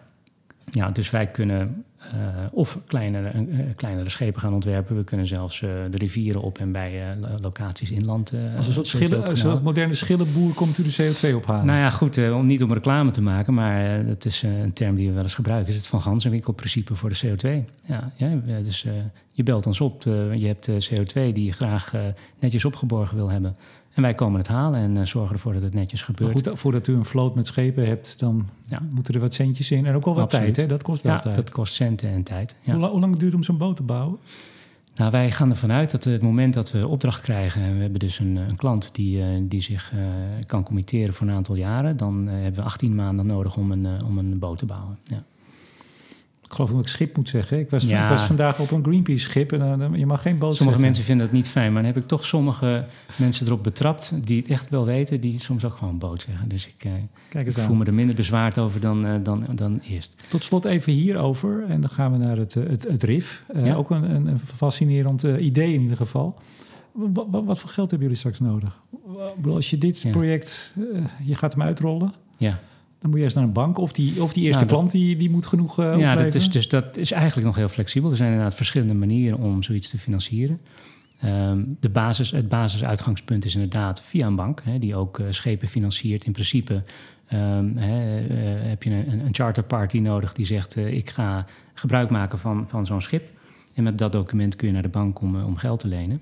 [0.71, 2.17] Ja, dus wij kunnen eh,
[2.51, 3.43] of kleinere, eh,
[3.75, 4.95] kleinere schepen gaan ontwerpen.
[4.95, 8.33] We kunnen zelfs eh, de rivieren op en bij lo- locaties inland...
[8.57, 11.35] Als een soort, CO2 schillen, op een kunnen soort moderne schillenboer komt u de CO2
[11.35, 11.65] ophalen.
[11.65, 15.07] Nou ja, goed, om niet om reclame te maken, maar dat is een term die
[15.07, 15.69] we wel eens gebruiken.
[15.69, 17.65] Is het van ganzenwinkelprincipe voor de CO2.
[17.85, 18.85] Ja, ja, dus
[19.31, 20.03] je belt ons op,
[20.35, 21.93] je hebt eh, CO2 die je graag
[22.39, 23.55] netjes opgeborgen wil hebben.
[23.93, 26.47] En wij komen het halen en eh, zorgen ervoor dat het netjes maar gebeurt.
[26.47, 28.81] goed, voordat u een vloot met schepen hebt, dan Ja.
[28.89, 29.85] moeten er wat centjes in.
[29.85, 30.53] En ook wel wat Absoluut.
[30.53, 30.73] tijd, hè?
[30.75, 31.35] Dat kost wel ja, tijd.
[31.35, 32.55] dat kost centen en tijd.
[32.61, 32.71] Ja.
[32.71, 34.17] Hoe, lang, hoe lang duurt het om zo'n boot te bouwen?
[34.95, 37.61] Nou, wij gaan ervan uit dat het moment dat we opdracht krijgen...
[37.61, 39.93] en we hebben dus een, een klant die, die zich
[40.45, 41.97] kan committeren voor een aantal jaren...
[41.97, 44.97] dan hebben we 18 maanden nodig om een, om een boot te bouwen.
[45.03, 45.23] Ja.
[46.51, 47.59] Ik geloof dat ik schip moet zeggen.
[47.59, 50.79] Ik was, ik was vandaag op een Greenpeace-schip en uh, je mag geen boot Sommige
[50.79, 52.85] mensen vinden dat niet fijn, maar dan heb ik toch sommige
[53.17, 56.49] mensen erop betrapt die het echt wel weten, die soms ook gewoon boot zeggen.
[56.49, 56.91] Dus ik, uh,
[57.29, 60.15] Kijk eens ik voel me er minder bezwaard over dan, uh, dan, dan eerst.
[60.29, 63.43] Tot slot even hierover en dan gaan we naar het, het, het RIF.
[63.53, 63.75] Ja.
[63.75, 66.39] Ook een, een fascinerend idee in ieder geval.
[66.91, 68.81] Wat, wat, wat, voor geld hebben jullie straks nodig?
[69.45, 70.09] Als je dit ja.
[70.09, 70.73] project,
[71.23, 72.13] je gaat hem uitrollen.
[72.37, 72.59] Ja.
[73.01, 75.15] Dan moet je eerst naar een bank of die, of die eerste nou, klant die,
[75.15, 78.09] die moet genoeg uh, Ja, dat is, dus dat is eigenlijk nog heel flexibel.
[78.09, 80.61] Er zijn inderdaad verschillende manieren om zoiets te financieren.
[81.25, 85.67] Um, de basis, het basisuitgangspunt is inderdaad via een bank, hè, die ook uh, schepen
[85.67, 86.23] financiert.
[86.23, 86.83] In principe
[87.33, 92.39] um, hè, uh, heb je een, een charterparty nodig die zegt: ik ga gebruik maken
[92.39, 93.29] van, van zo'n schip.
[93.73, 96.21] En met dat document kun je naar de bank om, om geld te lenen.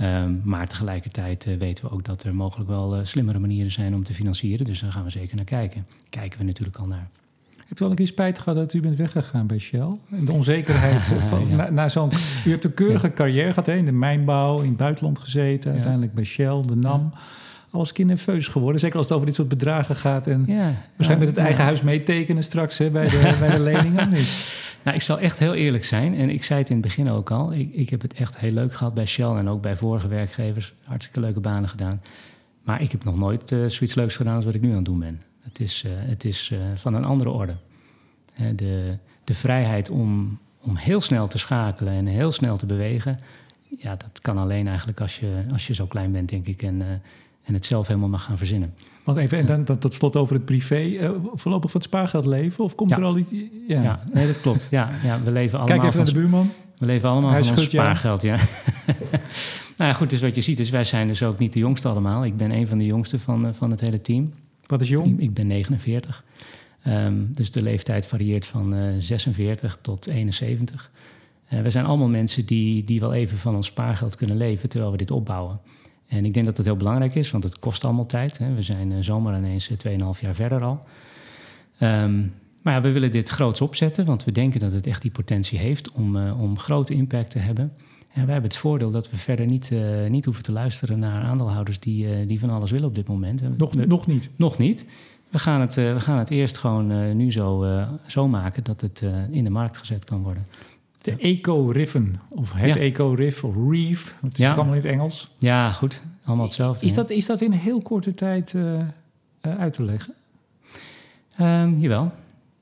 [0.00, 3.94] Um, maar tegelijkertijd uh, weten we ook dat er mogelijk wel uh, slimmere manieren zijn
[3.94, 4.64] om te financieren.
[4.64, 5.86] Dus daar gaan we zeker naar kijken.
[6.08, 7.08] Kijken we natuurlijk al naar.
[7.56, 9.98] Heb je wel een keer spijt gehad dat u bent weggegaan bij Shell?
[10.08, 11.56] De onzekerheid van, ja.
[11.56, 12.12] na, na zo'n...
[12.46, 13.12] U hebt een keurige ja.
[13.12, 13.74] carrière gehad, hè?
[13.74, 15.72] in de mijnbouw, in het buitenland gezeten.
[15.72, 17.12] Uiteindelijk bij Shell, de NAM.
[17.74, 18.80] Alles kinderfeus geworden.
[18.80, 20.26] Zeker als het over dit soort bedragen gaat.
[20.26, 23.88] En waarschijnlijk met het eigen huis meetekenen straks hè, bij, de, bij de.
[24.10, 24.52] Niet?
[24.84, 26.16] Nou, ik zal echt heel eerlijk zijn.
[26.16, 27.52] En ik zei het in het begin ook al.
[27.52, 30.74] Ik, ik heb het echt heel leuk gehad bij Shell en ook bij vorige werkgevers.
[30.84, 32.02] Hartstikke leuke banen gedaan.
[32.62, 34.84] Maar ik heb nog nooit uh, zoiets leuks gedaan als wat ik nu aan het
[34.84, 35.22] doen ben.
[35.40, 37.56] Het is, uh, het is uh, van een andere orde.
[38.56, 43.18] de, de vrijheid om, om heel snel te schakelen en heel snel te bewegen.
[43.78, 46.62] Ja, dat kan alleen eigenlijk als je, als je zo klein bent, denk ik.
[46.62, 47.02] En,
[47.44, 48.74] en het zelf helemaal mag gaan verzinnen.
[49.04, 50.80] Want even, en dan, dan tot slot over het privé.
[50.80, 52.64] Uh, voorlopig van het spaargeld leven?
[52.64, 52.96] Of komt ja.
[52.96, 53.30] er al iets?
[53.68, 53.82] Ja.
[53.82, 54.04] ja.
[54.12, 54.66] nee, dat klopt.
[54.70, 56.50] Ja, ja, we leven allemaal Kijk even naar de buurman.
[56.76, 58.36] We leven allemaal Hij van ons spaargeld, ja.
[59.76, 61.88] nou ja, goed, dus wat je ziet is, wij zijn dus ook niet de jongste
[61.88, 62.24] allemaal.
[62.24, 64.32] Ik ben een van de jongsten van, uh, van het hele team.
[64.66, 65.06] Wat is jong?
[65.06, 66.24] Ik, ik ben 49.
[66.86, 70.90] Um, dus de leeftijd varieert van uh, 46 tot 71.
[71.48, 74.96] we zijn allemaal mensen die, die wel even van ons spaargeld kunnen leven terwijl we
[74.96, 75.60] dit opbouwen.
[76.16, 78.38] En ik denk dat dat heel belangrijk is, want het kost allemaal tijd.
[78.38, 78.54] Hè.
[78.54, 79.74] We zijn uh, zomaar ineens 2,5
[80.20, 80.78] jaar verder al.
[81.80, 85.10] Um, maar ja, we willen dit groots opzetten, want we denken dat het echt die
[85.10, 87.72] potentie heeft om, uh, om grote impact te hebben.
[88.12, 91.22] En wij hebben het voordeel dat we verder niet, uh, niet hoeven te luisteren naar
[91.22, 93.58] aandeelhouders die, die van alles willen op dit moment.
[93.58, 94.30] Nog, we, nog niet?
[94.36, 94.86] Nog niet.
[95.30, 97.66] We gaan het, we gaan het eerst gewoon nu zo,
[98.06, 100.46] zo maken dat het in de markt gezet kan worden.
[101.04, 102.80] De eco-riffen, of het ja.
[102.80, 104.16] eco-riff, of reef.
[104.20, 104.52] Het is ja.
[104.52, 105.34] allemaal in het Engels.
[105.38, 106.02] Ja, goed.
[106.24, 106.86] Allemaal hetzelfde.
[106.86, 108.84] Is, dat, is dat in een heel korte tijd uh, uh,
[109.40, 110.14] uit te leggen?
[111.40, 112.12] Um, jawel.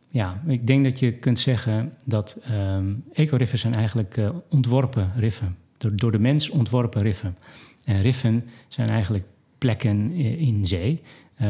[0.08, 5.56] Ja, ik denk dat je kunt zeggen dat um, eco-riffen zijn eigenlijk uh, ontworpen riffen.
[5.78, 7.36] Door, door de mens ontworpen riffen.
[7.84, 9.24] En riffen zijn eigenlijk
[9.58, 11.02] plekken in zee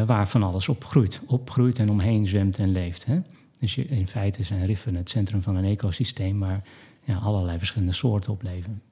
[0.06, 1.22] waar van alles op groeit.
[1.26, 3.06] Opgroeit en omheen zwemt en leeft.
[3.06, 3.20] Hè?
[3.62, 6.62] Dus je, in feite zijn riffen het centrum van een ecosysteem waar
[7.04, 8.82] ja, allerlei verschillende soorten op leven.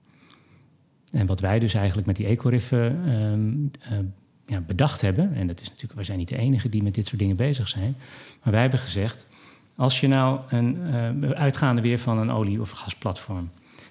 [1.13, 3.71] En wat wij dus eigenlijk met die ecoriffen um,
[4.47, 7.07] ja, bedacht hebben, en dat is natuurlijk, wij zijn niet de enige die met dit
[7.07, 7.97] soort dingen bezig zijn,
[8.43, 9.27] maar wij hebben gezegd,
[9.77, 10.77] als je nou een,
[11.25, 13.51] uh, uitgaande weer van een olie- of gasplatform,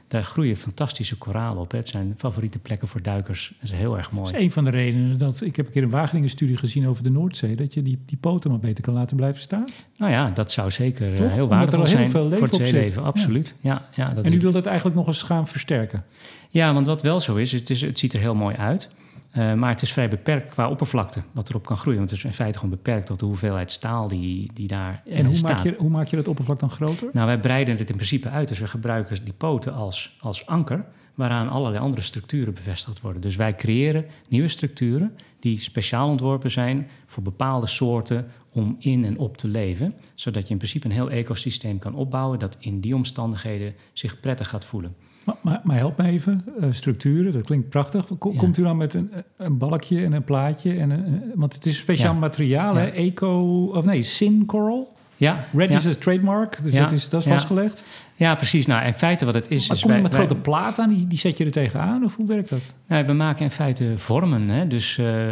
[0.10, 1.72] daar groeien fantastische koralen op.
[1.72, 1.78] Hè.
[1.78, 3.54] Het zijn favoriete plekken voor duikers.
[3.60, 4.26] Dat is heel erg mooi.
[4.26, 5.42] Dat is een van de redenen dat...
[5.42, 7.56] Ik heb een keer een Wageningen-studie gezien over de Noordzee...
[7.56, 9.66] dat je die, die poten maar beter kan laten blijven staan.
[9.98, 11.34] Nou ja, dat zou zeker Toch?
[11.34, 13.04] heel waardevol zijn heel veel voor het zeeleven.
[13.04, 13.56] Absoluut.
[13.60, 13.88] Ja.
[13.96, 14.42] Ja, dat en u is...
[14.42, 16.04] wilt dat eigenlijk nog eens gaan versterken?
[16.50, 18.90] Ja, want wat wel zo is, het, is, het ziet er heel mooi uit...
[19.38, 22.00] Uh, maar het is vrij beperkt qua oppervlakte wat erop kan groeien.
[22.00, 25.26] Want het is in feite gewoon beperkt tot de hoeveelheid staal die, die daar En
[25.26, 25.52] hoe, staat.
[25.52, 27.10] Maak je, hoe maak je dat oppervlak dan groter?
[27.14, 28.48] Nou, wij breiden het in principe uit.
[28.48, 30.86] Dus we gebruiken die poten als, als anker...
[31.16, 33.22] waaraan allerlei andere structuren bevestigd worden.
[33.22, 35.16] Dus wij creëren nieuwe structuren...
[35.40, 38.28] die speciaal ontworpen zijn voor bepaalde soorten...
[38.52, 39.94] om in en op te leven.
[40.14, 42.40] Zodat je in principe een heel ecosysteem kan opbouwen...
[42.40, 44.96] dat in die omstandigheden zich prettig gaat voelen.
[45.30, 48.08] Maar, maar, maar, help me even, uh, structuren, dat klinkt prachtig.
[48.18, 48.38] Kom, ja.
[48.38, 50.78] Komt u dan met een, een balkje en een plaatje?
[50.78, 52.20] En een, want het is een speciaal ja.
[52.20, 52.88] materiaal, hè?
[52.88, 54.98] Eco, of nee, Sin Coral?
[55.20, 55.46] Ja.
[55.54, 58.08] Registered trademark, dus dat is, dat is vastgelegd?
[58.16, 58.66] Ja, precies.
[58.66, 59.68] Nou, in feite wat het is...
[59.68, 62.04] Maar is kom je met wij, grote platen aan, die, die zet je er tegenaan?
[62.04, 62.74] Of hoe werkt dat?
[62.88, 64.68] Nou, we maken in feite vormen, hè?
[64.68, 65.28] dus uh,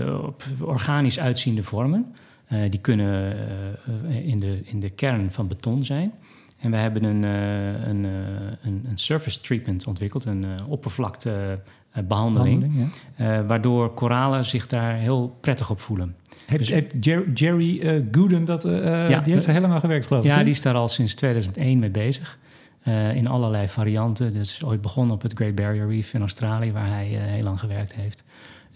[0.61, 2.05] organisch uitziende vormen.
[2.49, 3.35] Uh, die kunnen
[4.09, 6.11] uh, in, de, in de kern van beton zijn.
[6.59, 8.11] En we hebben een, uh, een, uh,
[8.61, 13.45] een, een, surface treatment ontwikkeld, een uh, oppervlaktebehandeling, ja.
[13.45, 16.15] waardoor koralen zich daar heel prettig op voelen.
[16.45, 20.07] Heeft, dus, heeft Jerry, Jerry Gooden dat, ja, die heeft er heel lang aan gewerkt,
[20.07, 20.29] geloof ik?
[20.29, 22.37] Ja, die is daar al sinds 2001 mee bezig.
[22.87, 24.35] eh, in allerlei varianten.
[24.35, 27.59] Is ooit begonnen op het Great Barrier Reef in Australië, waar hij uh, heel lang
[27.59, 28.23] gewerkt heeft.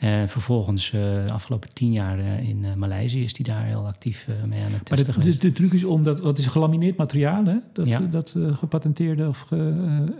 [0.02, 4.72] En vervolgens, de afgelopen tien jaar in Maleisië, is hij daar heel actief mee aan
[4.72, 5.42] het testen maar de, geweest.
[5.42, 7.56] De, de truc is om dat, wat is gelamineerd materiaal, hè?
[7.74, 8.00] dat, ja.
[8.00, 9.48] dat gepatenteerde of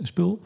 [0.02, 0.42] spul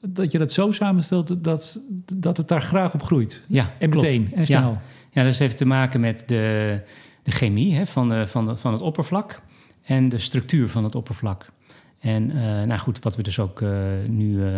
[0.00, 1.82] dat je dat zo samenstelt dat,
[2.14, 3.40] dat het daar graag op groeit.
[3.48, 4.70] Ja, en meteen en snel.
[4.70, 4.82] Ja.
[5.10, 6.80] ja, dat heeft te maken met de,
[7.22, 9.42] de chemie hè, van, de, van, de, van het oppervlak
[9.84, 11.50] en de structuur van het oppervlak.
[11.98, 13.70] En uh, nou goed, wat we dus ook uh,
[14.06, 14.50] nu uh,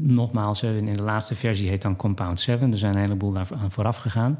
[0.00, 2.72] nogmaals, in de laatste versie heet dan Compound 7.
[2.72, 4.38] Er zijn een heleboel daar aan vooraf gegaan.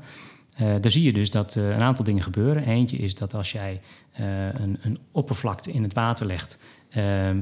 [0.56, 2.64] daar zie je dus dat een aantal dingen gebeuren.
[2.64, 3.80] Eentje is dat als jij
[4.12, 6.58] een, een oppervlakte in het water legt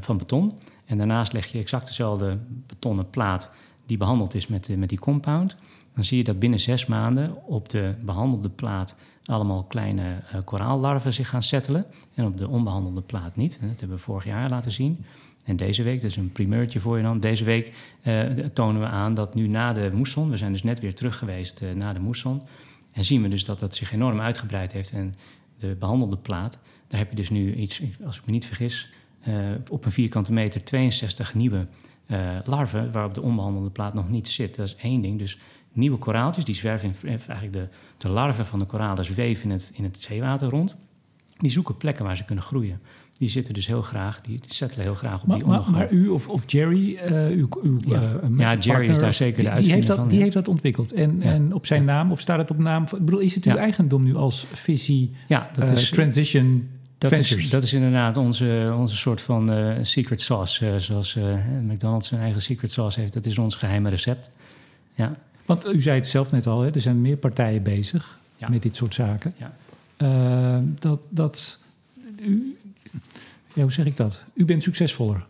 [0.00, 3.50] van beton, en daarnaast leg je exact dezelfde betonnen plaat
[3.86, 5.56] die behandeld is met, met die compound.
[5.94, 8.96] Dan zie je dat binnen zes maanden op de behandelde plaat
[9.30, 10.02] allemaal kleine
[10.34, 11.86] uh, koraallarven zich gaan settelen.
[12.14, 13.58] En op de onbehandelde plaat niet.
[13.60, 15.04] Dat hebben we vorig jaar laten zien.
[15.44, 17.20] En deze week, dat is een primeurtje voor je dan.
[17.20, 17.72] Deze week
[18.02, 18.22] uh,
[18.52, 21.62] tonen we aan dat nu na de moesson, we zijn dus net weer terug geweest
[21.62, 22.42] uh, na de moesson.
[22.92, 24.90] En zien we dus dat dat zich enorm uitgebreid heeft.
[24.90, 25.14] En
[25.58, 28.92] de behandelde plaat, daar heb je dus nu iets, als ik me niet vergis,
[29.68, 31.66] op een vierkante meter 62 nieuwe
[32.44, 34.56] larven, waarop de onbehandelde plaat nog niet zit.
[34.56, 35.18] Dat is één ding.
[35.18, 35.38] Dus
[35.72, 39.70] nieuwe koraaltjes, die zwerven in, eigenlijk de, de larven van de koralen zweven in het,
[39.74, 40.78] in het zeewater rond.
[41.38, 42.80] Die zoeken plekken waar ze kunnen groeien.
[43.16, 45.76] Die zitten dus heel graag, die, die settelen heel graag op maar, die ondergrond.
[45.76, 48.02] Maar, u of, of Jerry, uh, uw, uw ja.
[48.02, 50.08] Uh, ja, Jerry is daar zeker de die heeft dat, van.
[50.08, 50.22] Die ja.
[50.22, 50.92] heeft dat ontwikkeld.
[50.92, 52.88] En, en op zijn naam, of staat het op naam?
[52.88, 57.12] Van, ik bedoel, is het uw eigendom nu als visie ja, dat is, transition dat
[57.12, 59.50] is, dat is inderdaad onze, onze soort van
[59.82, 60.80] secret sauce.
[60.80, 61.18] Zoals
[61.62, 63.12] McDonald's zijn eigen secret sauce heeft.
[63.12, 64.30] Dat is ons geheime recept.
[64.94, 65.16] Ja.
[65.50, 68.48] Want u zei het zelf net al, hè, er zijn meer partijen bezig ja.
[68.48, 69.34] met dit soort zaken.
[69.36, 69.52] Ja.
[70.78, 71.58] dat, dat
[72.20, 72.56] u,
[73.52, 74.22] ja, hoe zeg ik dat?
[74.34, 75.26] U bent succesvoller.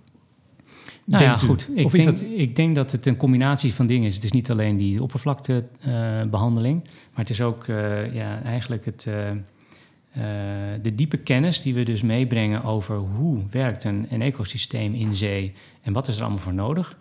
[1.05, 1.69] Nou ja, goed.
[1.75, 2.21] Ik denk, dat...
[2.21, 4.15] ik denk dat het een combinatie van dingen is.
[4.15, 7.67] Het is niet alleen die oppervlaktebehandeling, maar het is ook
[8.13, 9.09] ja, eigenlijk het
[10.83, 15.53] de diepe kennis die we dus meebrengen over hoe werkt een, een ecosysteem in zee
[15.83, 16.99] en wat is er allemaal voor nodig.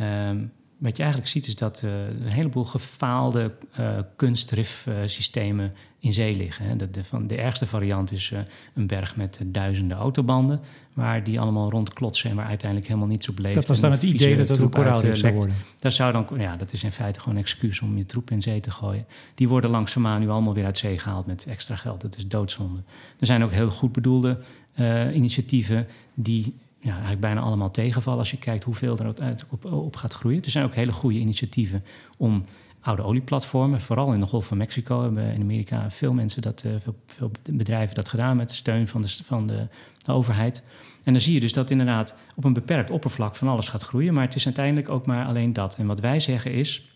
[0.00, 6.36] Um, wat je eigenlijk ziet is dat uh, een heleboel gefaalde uh, kunstrifsystemen in zee
[6.36, 6.64] liggen.
[6.64, 6.76] Hè.
[6.76, 8.38] De, de, van, de ergste variant is uh,
[8.74, 10.60] een berg met duizenden autobanden,
[10.92, 13.54] waar die allemaal rondklotsen en waar uiteindelijk helemaal niets op leeft.
[13.54, 15.56] Dat was dan het idee dat het een koraalrif zou worden.
[15.78, 18.42] Dat, zou dan, ja, dat is in feite gewoon een excuus om je troep in
[18.42, 19.06] zee te gooien.
[19.34, 22.00] Die worden langzaamaan nu allemaal weer uit zee gehaald met extra geld.
[22.00, 22.82] Dat is doodzonde.
[23.18, 24.38] Er zijn ook heel goed bedoelde
[25.12, 29.14] initiatieven die ja, eigenlijk bijna allemaal tegenvallen als je kijkt hoeveel er
[29.50, 30.42] op, op gaat groeien.
[30.44, 31.84] Er zijn ook hele goede initiatieven
[32.16, 32.44] om
[32.80, 36.72] oude olieplatformen, vooral in de Golf van Mexico hebben in Amerika veel mensen dat, uh,
[36.78, 39.66] veel, veel, bedrijven dat gedaan met steun van de, van de,
[40.06, 40.62] overheid.
[41.02, 44.14] En dan zie je dus dat inderdaad op een beperkt oppervlak van alles gaat groeien,
[44.14, 45.76] maar het is uiteindelijk ook maar alleen dat.
[45.76, 46.90] En wat wij zeggen is,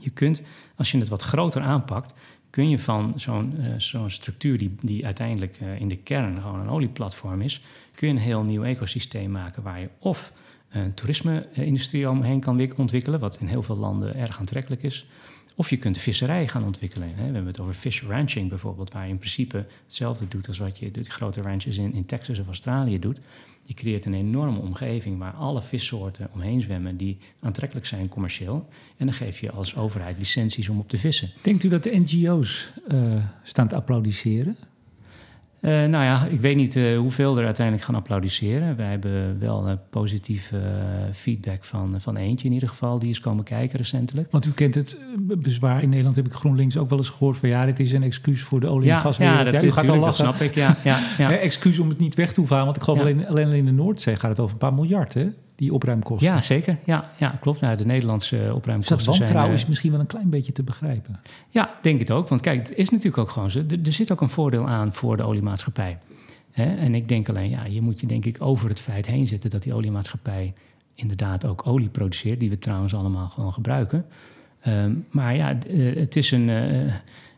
[0.00, 0.42] je kunt,
[0.76, 2.14] als je het wat groter aanpakt,
[2.50, 6.68] kun je van zo'n zo'n structuur die, die uiteindelijk uh, in de kern gewoon een
[6.68, 7.62] olieplatform is,
[7.98, 10.32] kun je een heel nieuw ecosysteem maken waar je of
[10.68, 15.06] een toerisme-industrie omheen kan ontwikkelen, wat in heel veel landen erg aantrekkelijk is.
[15.54, 17.14] Of je kunt visserij gaan ontwikkelen.
[17.16, 20.78] We hebben het over fish ranching bijvoorbeeld, waar je in principe hetzelfde doet als wat
[20.78, 23.20] je de grote ranches in, in Texas of Australië doet.
[23.64, 28.68] Je creëert een enorme omgeving waar alle vissoorten omheen zwemmen die aantrekkelijk zijn commercieel.
[28.96, 31.30] En dan geef je als overheid licenties om op te vissen.
[31.42, 34.56] Denkt u dat de NGO's uh, staan te applaudisseren?
[35.60, 38.76] Uh, nou ja, ik weet niet uh, hoeveel er uiteindelijk gaan applaudisseren.
[38.76, 40.60] Wij hebben wel uh, positieve
[41.12, 42.98] feedback van, van eentje in ieder geval.
[42.98, 44.30] Die is komen kijken recentelijk.
[44.30, 47.36] Want u kent het bezwaar in Nederland, heb ik GroenLinks ook wel eens gehoord...
[47.36, 49.38] van ja, dit is een excuus voor de olie- en ja, gaswereld.
[49.38, 50.76] Ja, dat, ja, u gaat al dat snap ik, ja.
[50.84, 51.32] ja, ja.
[51.48, 52.72] excuus om het niet weg te hoeven halen.
[52.72, 55.28] Want ik geloof alleen, alleen in de Noordzee gaat het over een paar miljard, hè?
[55.58, 56.28] Die opruimkosten.
[56.28, 56.78] Ja, zeker.
[56.84, 57.60] Ja, ja klopt.
[57.60, 60.62] Nou, de Nederlandse opruimkosten dus dat wantrouwen zijn, is misschien wel een klein beetje te
[60.62, 61.20] begrijpen.
[61.48, 62.28] Ja, denk het ook.
[62.28, 63.58] Want kijk, het is natuurlijk ook gewoon zo.
[63.84, 65.98] Er, zit ook een voordeel aan voor de oliemaatschappij.
[66.52, 69.50] En ik denk alleen, ja, je moet je denk ik over het feit heen zetten...
[69.50, 70.52] dat die oliemaatschappij
[70.94, 72.40] inderdaad ook olie produceert...
[72.40, 74.04] die we trouwens allemaal gewoon gebruiken.
[74.66, 75.58] Um, maar ja,
[75.94, 76.48] het is een...
[76.48, 76.92] Uh,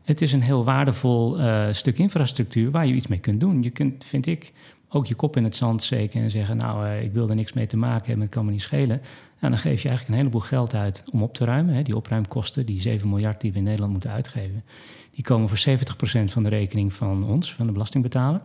[0.05, 3.63] het is een heel waardevol uh, stuk infrastructuur waar je iets mee kunt doen.
[3.63, 4.53] Je kunt, vind ik,
[4.93, 7.53] ook je kop in het zand steken en zeggen: Nou, uh, ik wil er niks
[7.53, 9.01] mee te maken hebben, het kan me niet schelen.
[9.41, 11.75] Nou, dan geef je eigenlijk een heleboel geld uit om op te ruimen.
[11.75, 11.83] Hè.
[11.83, 14.65] Die opruimkosten, die 7 miljard die we in Nederland moeten uitgeven,
[15.11, 18.41] die komen voor 70% van de rekening van ons, van de belastingbetaler.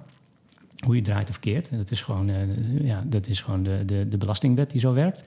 [0.86, 1.71] Hoe je draait of keert.
[1.77, 2.38] Dat is gewoon, uh,
[2.81, 5.23] ja, dat is gewoon de, de, de belastingwet die zo werkt.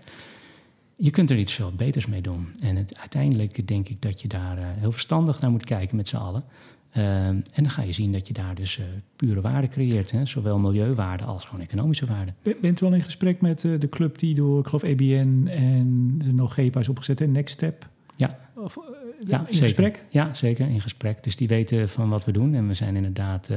[0.96, 2.48] Je kunt er iets veel beters mee doen.
[2.62, 6.08] En het, uiteindelijk denk ik dat je daar uh, heel verstandig naar moet kijken met
[6.08, 6.44] z'n allen.
[6.90, 8.80] En dan ga je zien dat je daar dus
[9.16, 10.10] pure waarde creëert.
[10.10, 10.24] Hè?
[10.26, 12.32] Zowel milieuwaarde als gewoon economische waarde.
[12.60, 16.32] Bent u wel in gesprek met de club die door, ik geloof, ABN en de
[16.32, 17.88] Nogepa is opgezet, en Next Step?
[18.16, 18.38] Ja.
[18.54, 18.78] Of,
[19.26, 20.04] ja, in gesprek?
[20.08, 21.22] Ja, zeker, in gesprek.
[21.24, 22.54] Dus die weten van wat we doen.
[22.54, 23.50] En we zijn inderdaad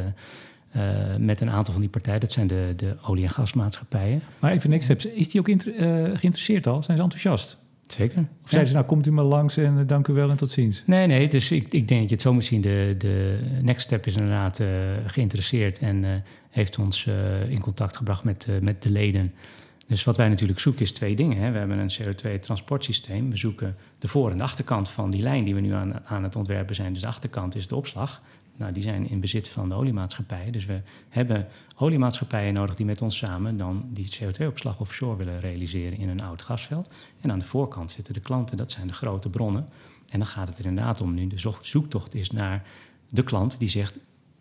[0.75, 2.19] uh, met een aantal van die partijen.
[2.19, 4.21] Dat zijn de, de olie- en gasmaatschappijen.
[4.39, 5.47] Maar even Next Steps, is die ook
[6.17, 6.83] geïnteresseerd al?
[6.83, 7.57] Zijn ze enthousiast?
[7.93, 8.19] Zeker.
[8.19, 10.51] Of zeiden ze nou, komt u maar langs en uh, dank u wel en tot
[10.51, 10.83] ziens?
[10.85, 12.61] Nee, nee, dus ik, ik denk dat je het zo moet zien.
[12.61, 14.61] De, de Next Step is inderdaad
[15.05, 17.07] geïnteresseerd en heeft ons
[17.49, 19.33] in contact gebracht met, met de leden.
[19.91, 21.37] Dus wat wij natuurlijk zoeken is twee dingen.
[21.37, 21.51] Hè.
[21.51, 23.29] We hebben een CO2-transportsysteem.
[23.29, 26.23] We zoeken de voor- en de achterkant van die lijn die we nu aan, aan
[26.23, 26.93] het ontwerpen zijn.
[26.93, 28.21] Dus de achterkant is de opslag.
[28.61, 30.51] Nou, die zijn in bezit van de oliemaatschappijen.
[30.51, 31.47] Dus we hebben
[31.77, 36.41] oliemaatschappijen nodig die met ons samen dan die CO2-opslag offshore willen realiseren in een oud
[36.41, 36.89] gasveld.
[37.21, 39.67] En aan de voorkant zitten de klanten, dat zijn de grote bronnen.
[40.09, 41.27] En dan gaat het er inderdaad om nu.
[41.27, 42.63] De zoektocht is naar
[43.09, 43.99] de klant die zegt: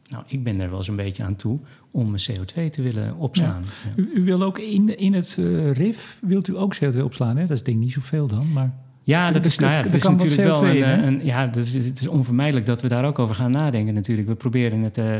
[0.08, 3.16] Nou, ik ben er wel eens een beetje aan toe om mijn CO2 te willen
[3.16, 3.62] opslaan.
[3.62, 3.92] Ja.
[3.96, 7.36] U, u, wil ook in, in het uh, RIF, wilt u ook CO2 opslaan?
[7.36, 7.46] Hè?
[7.46, 8.88] Dat is denk ik niet zoveel dan, maar...
[9.10, 11.72] Ja, dat is, nou ja, het is natuurlijk wel een, eh, een, ja, dat is,
[11.72, 14.28] het is onvermijdelijk dat we daar ook over gaan nadenken natuurlijk.
[14.28, 15.16] We proberen het uh,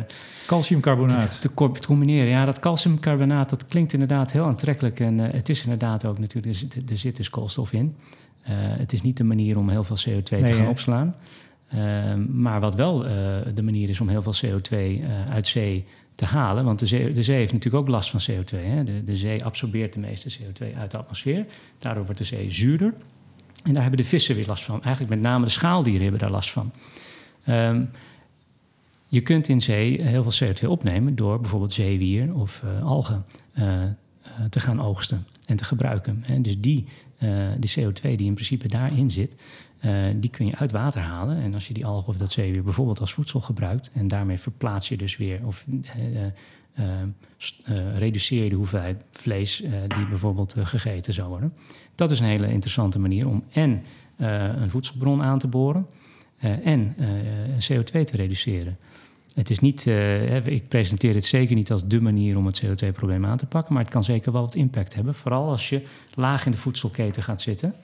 [0.47, 2.29] calciumcarbonaat te, te, combineren.
[2.29, 6.57] Ja, dat calciumcarbonaat dat klinkt inderdaad heel aantrekkelijk en uh, het is inderdaad ook natuurlijk,
[6.75, 7.97] er, er zit dus koolstof in.
[8.43, 10.69] Uh, het is niet de manier om heel veel CO2 nee, te gaan hè?
[10.69, 11.15] opslaan.
[12.29, 12.99] maar wat wel
[13.55, 14.77] de manier is om heel veel CO2
[15.31, 16.65] uit zee te halen.
[16.65, 18.57] Want de zee, de zee, heeft natuurlijk ook last van CO2.
[18.67, 18.85] Hè?
[18.85, 21.47] De, de zee absorbeert de meeste CO2 uit de atmosfeer.
[21.79, 22.95] Daardoor wordt de zee zuurder.
[23.65, 24.83] En daar hebben de vissen weer last van.
[24.83, 26.73] Eigenlijk met name de schaaldieren hebben daar last van.
[27.49, 27.91] Um,
[29.11, 33.25] je kunt in zee heel veel CO2 opnemen door bijvoorbeeld zeewier of uh, algen
[33.59, 33.83] uh,
[34.51, 36.25] te gaan oogsten en te gebruiken.
[36.27, 36.85] En dus die,
[37.19, 39.37] uh, die CO2 die in principe daarin zit,
[40.17, 41.43] die kun je uit water halen.
[41.43, 44.89] En als je die algen of dat zeewier bijvoorbeeld als voedsel gebruikt en daarmee verplaats
[44.89, 45.65] je dus weer of
[47.97, 51.53] reduceer je de hoeveelheid vlees die bijvoorbeeld gegeten zou worden.
[52.01, 53.83] Dat is een hele interessante manier om en
[54.17, 55.87] uh, een voedselbron aan te boren
[56.45, 57.07] uh, en uh,
[57.71, 58.79] CO2 te reduceren.
[59.35, 59.87] Het is niet,
[60.45, 63.83] ik presenteer dit zeker niet als de manier om het CO2-probleem aan te pakken, maar
[63.83, 65.15] het kan zeker wel wat impact hebben.
[65.15, 65.83] Vooral als je
[66.15, 67.75] laag in de voedselketen gaat zitten.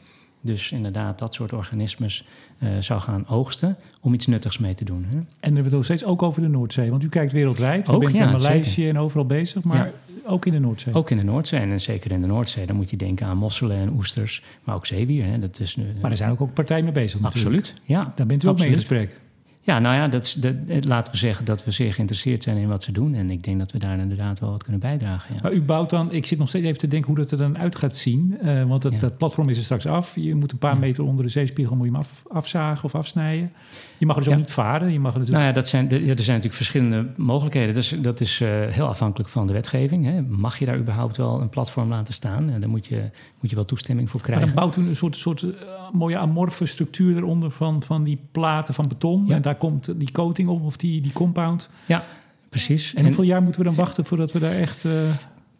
[0.40, 2.26] Dus inderdaad, dat soort organismes
[2.58, 5.04] uh, zou gaan oogsten om iets nuttigs mee te doen.
[5.04, 5.16] Hè?
[5.16, 6.90] En dan hebben we het nog steeds ook over de Noordzee.
[6.90, 7.88] Want u kijkt wereldwijd.
[7.88, 9.62] U ook, bent ja, Maleisië en overal bezig.
[9.62, 9.92] Maar ja.
[10.26, 10.94] Ook in de Noordzee.
[10.94, 11.60] Ook in de Noordzee.
[11.60, 12.66] En zeker in de Noordzee.
[12.66, 14.42] Dan moet je denken aan mosselen en oesters.
[14.64, 15.24] Maar ook zeewier.
[15.24, 15.38] Hè?
[15.38, 17.56] Dat is, uh, maar er zijn ook, ook partijen mee bezig natuurlijk.
[17.56, 18.12] Absoluut, ja.
[18.16, 19.20] Daar bent u ook mee in gesprek.
[19.66, 22.82] Ja, nou ja, dat, dat, laten we zeggen dat we zeer geïnteresseerd zijn in wat
[22.82, 23.14] ze doen.
[23.14, 25.34] En ik denk dat we daar inderdaad wel wat kunnen bijdragen.
[25.34, 25.40] Ja.
[25.42, 27.58] Maar u bouwt dan, ik zit nog steeds even te denken hoe dat er dan
[27.58, 28.38] uit gaat zien.
[28.44, 28.98] Uh, want het, ja.
[28.98, 30.14] dat platform is er straks af.
[30.14, 30.80] Je moet een paar ja.
[30.80, 33.52] meter onder de zeespiegel moet je hem af, afzagen of afsnijden.
[33.98, 34.92] Je mag er dus ook niet varen.
[34.92, 35.44] Je mag er natuurlijk...
[35.44, 37.74] Nou ja, dat zijn, er zijn natuurlijk verschillende mogelijkheden.
[37.74, 40.04] Dat is, dat is uh, heel afhankelijk van de wetgeving.
[40.04, 40.22] Hè.
[40.22, 42.50] Mag je daar überhaupt wel een platform laten staan?
[42.50, 44.46] En daar moet je, moet je wel toestemming voor krijgen.
[44.46, 45.50] Maar dan bouwt u een soort, soort uh,
[45.92, 49.32] mooie amorfe structuur eronder van, van die platen van beton.
[49.32, 51.68] En daar komt die coating op of die, die compound.
[51.86, 52.04] Ja,
[52.48, 52.90] precies.
[52.90, 54.84] En, en hoeveel jaar moeten we dan wachten voordat we daar echt...
[54.84, 54.92] Uh...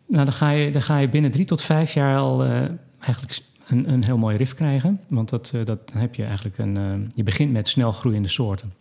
[0.08, 2.44] Nou, dan ga, je, dan ga je binnen drie tot vijf jaar al
[3.00, 5.00] eigenlijk een, een heel mooi rif krijgen.
[5.08, 7.10] Want dat, uh, dat heb je eigenlijk een.
[7.14, 8.72] Je begint met snel groeiende soorten.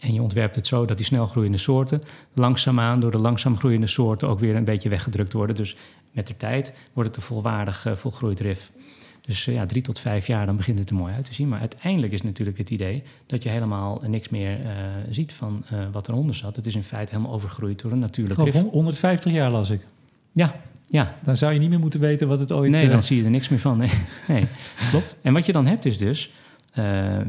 [0.00, 2.00] En je ontwerpt het zo dat die snel groeiende soorten
[2.34, 5.56] langzaamaan door de langzaam groeiende soorten ook weer een beetje weggedrukt worden.
[5.56, 5.76] Dus
[6.12, 8.70] met de tijd wordt het een volwaardig volgroeid rif.
[9.20, 11.48] Dus ja, drie tot vijf jaar, dan begint het er mooi uit te zien.
[11.48, 14.58] Maar uiteindelijk is natuurlijk het idee dat je helemaal niks meer
[15.10, 16.56] ziet van wat eronder zat.
[16.56, 18.62] Het is in feite helemaal overgroeid door een natuurlijk rif.
[18.70, 19.80] 150 jaar las ik.
[20.32, 21.14] Ja, ja.
[21.24, 22.70] Dan zou je niet meer moeten weten wat het ooit...
[22.70, 23.78] Nee, dan uh, zie je er niks meer van.
[23.78, 23.90] Nee,
[24.28, 24.46] nee.
[24.90, 25.16] klopt.
[25.22, 26.30] En wat je dan hebt is dus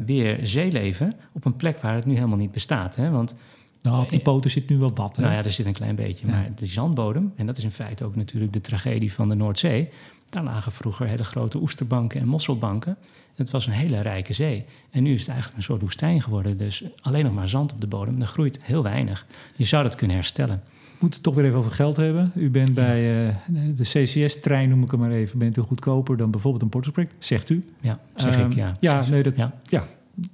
[0.06, 2.96] weer zeeleven op een plek waar het nu helemaal niet bestaat.
[2.96, 3.10] Hè?
[3.10, 3.36] Want,
[3.82, 5.16] nou, op die poten zit nu wel wat.
[5.16, 5.22] Hè?
[5.22, 6.28] Nou ja, er zit een klein beetje.
[6.28, 6.34] Ja.
[6.34, 9.90] Maar de zandbodem, en dat is in feite ook natuurlijk de tragedie van de Noordzee...
[10.32, 12.98] daar lagen vroeger hele grote oesterbanken en mosselbanken.
[13.36, 14.66] Het was een hele rijke zee.
[14.90, 16.58] En nu is het eigenlijk een soort woestijn geworden.
[16.58, 18.22] Dus alleen nog maar zand op de bodem.
[18.22, 19.26] Er groeit heel weinig.
[19.56, 20.64] Je zou dat kunnen herstellen
[21.02, 22.32] moet het toch weer even over geld hebben.
[22.36, 23.36] U bent bij uh,
[23.76, 27.50] de CCS-trein, noem ik hem maar even, bent u goedkoper dan bijvoorbeeld een Portugal zegt
[27.50, 27.64] u.
[27.80, 28.76] Ja, zeg um, ik, ja.
[28.80, 29.54] Ja, nee, dat, ja.
[29.70, 29.88] ja.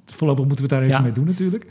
[0.05, 1.03] voorlopig moeten we het daar even ja.
[1.03, 1.67] mee doen natuurlijk.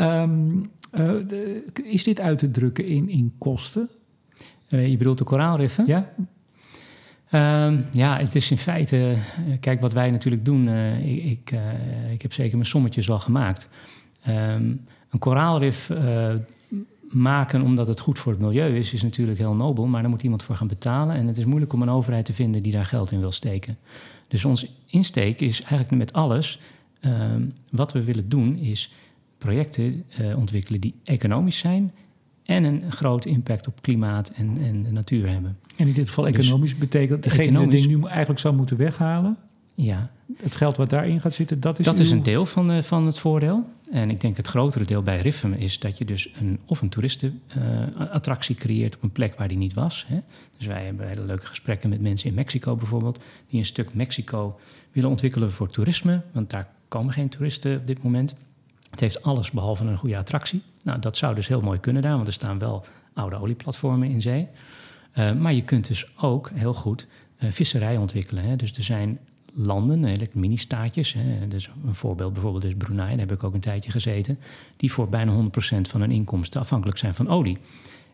[0.00, 3.88] Um, uh, de, is dit uit te drukken in, in kosten?
[4.68, 5.86] Uh, je bedoelt de koraalriffen?
[5.86, 6.12] Ja.
[7.34, 9.16] Um, ja, het is in feite,
[9.60, 11.54] kijk wat wij natuurlijk doen, ik, ik,
[12.12, 13.68] ik, heb zeker mijn sommetjes wel gemaakt.
[14.22, 15.90] een koraalrif
[17.10, 20.22] maken omdat het goed voor het milieu is, is natuurlijk heel nobel, maar daar moet
[20.22, 21.16] iemand voor gaan betalen.
[21.16, 23.78] En het is moeilijk om een overheid te vinden die daar geld in wil steken.
[24.28, 26.60] Dus ons insteek is eigenlijk met alles,
[27.00, 27.12] uh,
[27.70, 28.92] wat we willen doen, is
[29.38, 30.04] projecten
[30.36, 31.92] ontwikkelen die economisch zijn
[32.50, 35.58] en een grote impact op klimaat en, en de natuur hebben.
[35.76, 39.36] En in dit geval dus economisch betekent degene economisch, die nu eigenlijk zou moeten weghalen.
[39.74, 40.10] Ja.
[40.42, 41.84] Het geld wat daarin gaat zitten, dat is.
[41.84, 43.68] Dat is een deel van, uh, van het voordeel.
[43.90, 46.88] En ik denk het grotere deel bij Riffem is dat je dus een, of een
[46.88, 50.04] toeristenattractie uh, creëert op een plek waar die niet was.
[50.08, 50.20] Hè.
[50.56, 54.58] Dus wij hebben hele leuke gesprekken met mensen in Mexico bijvoorbeeld, die een stuk Mexico
[54.92, 58.36] willen ontwikkelen voor toerisme, want daar komen geen toeristen op dit moment.
[58.90, 60.62] Het heeft alles behalve een goede attractie.
[60.82, 62.84] Nou, dat zou dus heel mooi kunnen daar, want er staan wel
[63.14, 64.48] oude olieplatformen in zee.
[65.14, 67.06] Uh, maar je kunt dus ook heel goed
[67.38, 68.44] uh, visserij ontwikkelen.
[68.44, 68.56] Hè.
[68.56, 69.18] Dus er zijn
[69.54, 71.16] landen, mini-staatjes.
[71.48, 74.38] Dus een voorbeeld bijvoorbeeld is Brunei, daar heb ik ook een tijdje gezeten,
[74.76, 75.46] die voor bijna 100%
[75.80, 77.58] van hun inkomsten afhankelijk zijn van olie.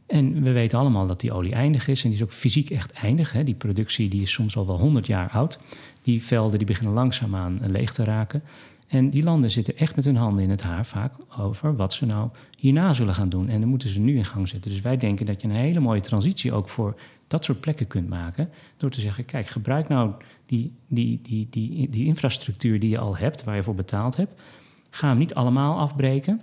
[0.07, 2.93] En we weten allemaal dat die olie eindig is en die is ook fysiek echt
[2.93, 3.33] eindig.
[3.33, 3.45] Hè.
[3.45, 5.59] Die productie die is soms al wel 100 jaar oud.
[6.03, 8.43] Die velden die beginnen langzaamaan leeg te raken.
[8.87, 12.07] En die landen zitten echt met hun handen in het haar vaak over wat ze
[12.07, 13.49] nou hierna zullen gaan doen.
[13.49, 14.71] En dan moeten ze nu in gang zetten.
[14.71, 18.09] Dus wij denken dat je een hele mooie transitie ook voor dat soort plekken kunt
[18.09, 18.51] maken.
[18.77, 20.13] Door te zeggen, kijk, gebruik nou
[20.47, 24.43] die, die, die, die, die infrastructuur die je al hebt, waar je voor betaald hebt.
[24.91, 26.43] Ga hem niet allemaal afbreken.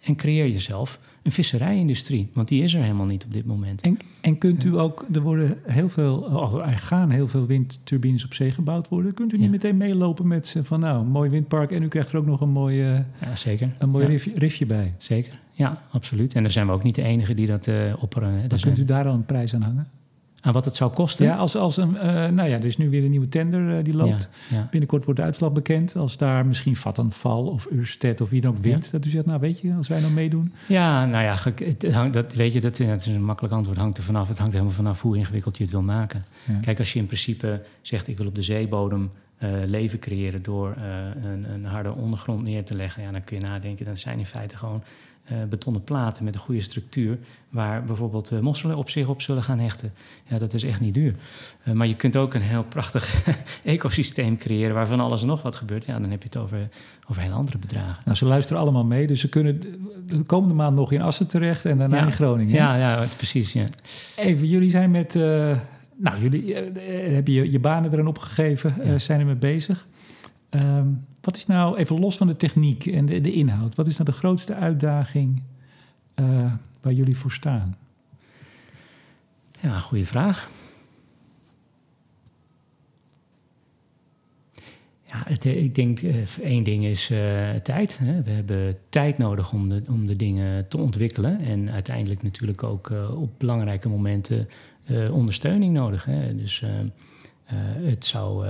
[0.00, 3.82] En creëer jezelf een visserijindustrie, want die is er helemaal niet op dit moment.
[3.82, 8.34] En, en kunt u ook, er worden heel veel, er gaan heel veel windturbines op
[8.34, 9.14] zee gebouwd worden.
[9.14, 12.26] Kunt u niet meteen meelopen met van nou, mooi windpark en u krijgt er ook
[12.26, 13.74] nog een mooi, ja, zeker.
[13.78, 14.18] Een mooi ja.
[14.34, 14.94] riffje, bij?
[14.98, 16.34] Zeker, ja, absoluut.
[16.34, 18.48] En daar zijn we ook niet de enige die dat uh, opperen.
[18.48, 19.88] Dan kunt u daar al een prijs aan hangen?
[20.42, 21.26] Aan wat het zou kosten.
[21.26, 23.84] Ja, als, als een, uh, nou ja, er is nu weer een nieuwe tender uh,
[23.84, 24.28] die loopt.
[24.50, 25.96] Ja, Binnenkort wordt de uitslag bekend.
[25.96, 28.90] Als daar misschien Vattenfall of Ørsted of wie dan ook wint.
[28.90, 30.52] Dat u zegt, nou weet je, als wij nou meedoen.
[30.66, 33.78] Ja, nou ja, het hangt, dat, weet je, dat, dat, is een makkelijk antwoord.
[33.78, 34.28] hangt er vanaf.
[34.28, 36.24] Het hangt helemaal vanaf hoe ingewikkeld je het wil maken.
[36.60, 40.74] Kijk, als je in principe zegt, ik wil op de zeebodem uh, leven creëren door
[41.22, 43.02] een, een harde ondergrond neer te leggen.
[43.02, 44.82] Ja, dan kun je nadenken, dat zijn in feite gewoon
[45.30, 47.18] uh, betonnen platen met een goede structuur,
[47.48, 49.92] waar bijvoorbeeld uh, mosselen op zich op zullen gaan hechten.
[50.28, 51.14] Ja, dat is echt niet duur.
[51.64, 53.22] Uh, maar je kunt ook een heel prachtig
[53.64, 55.84] ecosysteem creëren waarvan alles en nog wat gebeurt.
[55.84, 56.68] Ja, dan heb je het over,
[57.08, 58.02] over hele andere bedragen.
[58.04, 59.60] Nou, ze luisteren allemaal mee, dus ze kunnen
[60.06, 62.54] de komende maand nog in Assen terecht en daarna in Groningen.
[62.54, 63.52] Ja, ja, precies.
[63.52, 63.66] Ja.
[64.16, 65.14] Even, jullie zijn met.
[65.14, 69.86] nou, jullie hebben je, je banen erin opgegeven, zijn er mee bezig.
[70.50, 73.96] Um, wat is nou, even los van de techniek en de, de inhoud, wat is
[73.96, 75.42] nou de grootste uitdaging
[76.20, 77.76] uh, waar jullie voor staan?
[79.60, 80.50] Ja, goede vraag.
[85.04, 87.06] Ja, eh, ik denk uh, één ding is
[87.62, 87.98] tijd.
[87.98, 88.22] Hè.
[88.22, 91.40] We hebben tijd nodig om de, om de dingen te ontwikkelen.
[91.40, 94.48] En uiteindelijk natuurlijk ook op belangrijke momenten
[95.10, 96.04] ondersteuning nodig.
[96.04, 96.36] Hè.
[96.36, 96.64] Dus
[97.84, 98.46] het, zou,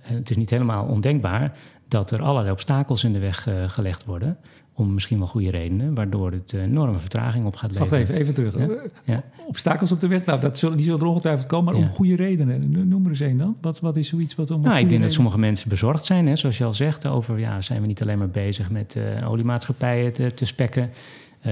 [0.00, 1.58] het is niet helemaal ondenkbaar
[1.88, 4.36] dat er allerlei obstakels in de weg uh, gelegd worden.
[4.72, 7.90] Om misschien wel goede redenen, waardoor het uh, enorme vertraging op gaat leveren.
[7.90, 8.58] Wacht even, even terug.
[8.58, 8.68] Ja?
[9.04, 9.24] Ja.
[9.46, 12.16] Obstakels op de weg, nou, dat zullen, die zullen er ongetwijfeld komen, maar om goede
[12.16, 12.88] redenen.
[12.88, 13.56] Noem er eens één dan.
[13.60, 14.60] Wat, wat is zoiets wat om.
[14.60, 17.60] Nou, ik denk dat sommige mensen bezorgd zijn, hè, zoals je al zegt, over ja,
[17.60, 20.90] zijn we niet alleen maar bezig met uh, oliemaatschappijen te, te spekken.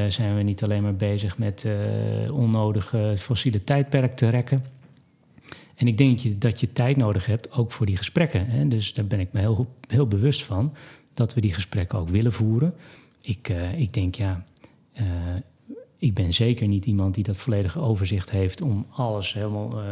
[0.09, 1.67] zijn we niet alleen maar bezig met
[2.33, 4.63] onnodige fossiele tijdperk te rekken.
[5.77, 8.47] En ik denk dat je, dat je tijd nodig hebt, ook voor die gesprekken.
[8.47, 8.69] Hè?
[8.69, 10.75] Dus daar ben ik me heel, heel bewust van,
[11.13, 12.75] dat we die gesprekken ook willen voeren.
[13.23, 14.45] Ik, uh, ik denk, ja,
[15.01, 15.07] uh,
[15.99, 19.89] ik ben zeker niet iemand die dat volledige overzicht heeft om alles helemaal uh,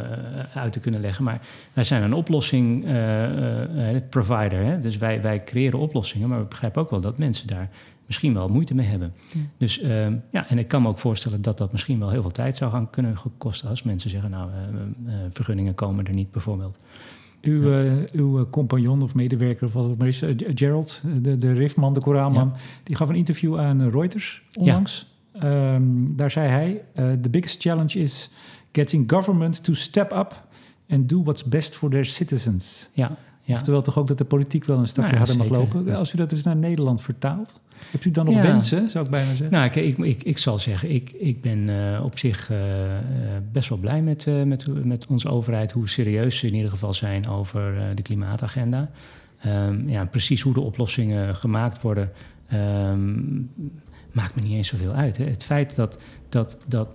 [0.55, 1.25] uit te kunnen leggen.
[1.25, 1.41] Maar
[1.73, 2.85] wij zijn een oplossing
[4.09, 4.65] provider.
[4.65, 4.79] Hè?
[4.79, 7.71] Dus wij, wij creëren oplossingen, maar we begrijpen ook wel dat mensen daar
[8.07, 9.15] misschien wel moeite mee hebben.
[9.57, 12.31] Dus uh, ja, en ik kan me ook voorstellen dat dat misschien wel heel veel
[12.31, 14.51] tijd zou gaan kunnen kosten als mensen zeggen, nou,
[15.07, 16.79] uh, vergunningen komen er niet bijvoorbeeld.
[17.41, 18.05] Uw, ja.
[18.13, 20.23] uw compagnon of medewerker, of wat het maar is,
[20.55, 22.61] Gerald, de, de riffman, de koraalman, ja.
[22.83, 25.14] die gaf een interview aan Reuters onlangs.
[25.43, 28.31] Um, daar zei hij: The biggest challenge is
[28.73, 30.47] getting government to step up
[30.89, 32.89] and do what's best for their citizens.
[32.93, 33.17] Ja.
[33.47, 33.55] Ja.
[33.55, 35.95] Oftewel toch ook dat de politiek wel een stapje nou harder mag lopen.
[35.95, 37.61] Als u dat eens naar Nederland vertaalt,
[37.91, 39.51] hebt u dan nog wensen, zou ik bijna zeggen?
[39.51, 42.59] Nou, ik, ik, ik, ik zal zeggen, ik, ik ben uh, op zich uh,
[43.53, 46.93] best wel blij met, uh, met, met onze overheid, hoe serieus ze in ieder geval
[46.93, 48.91] zijn over de klimaatagenda.
[49.47, 52.11] Um, ja, precies hoe de oplossingen gemaakt worden,
[52.53, 53.51] um,
[54.15, 55.17] maakt me niet eens zoveel uit.
[55.17, 55.25] Hè.
[55.25, 55.99] Het feit dat,
[56.29, 56.89] dat, dat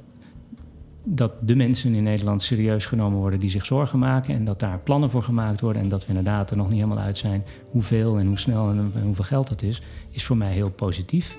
[1.03, 4.79] dat de mensen in Nederland serieus genomen worden die zich zorgen maken en dat daar
[4.79, 8.17] plannen voor gemaakt worden en dat we inderdaad er nog niet helemaal uit zijn hoeveel
[8.17, 11.37] en hoe snel en hoeveel geld dat is, is voor mij heel positief.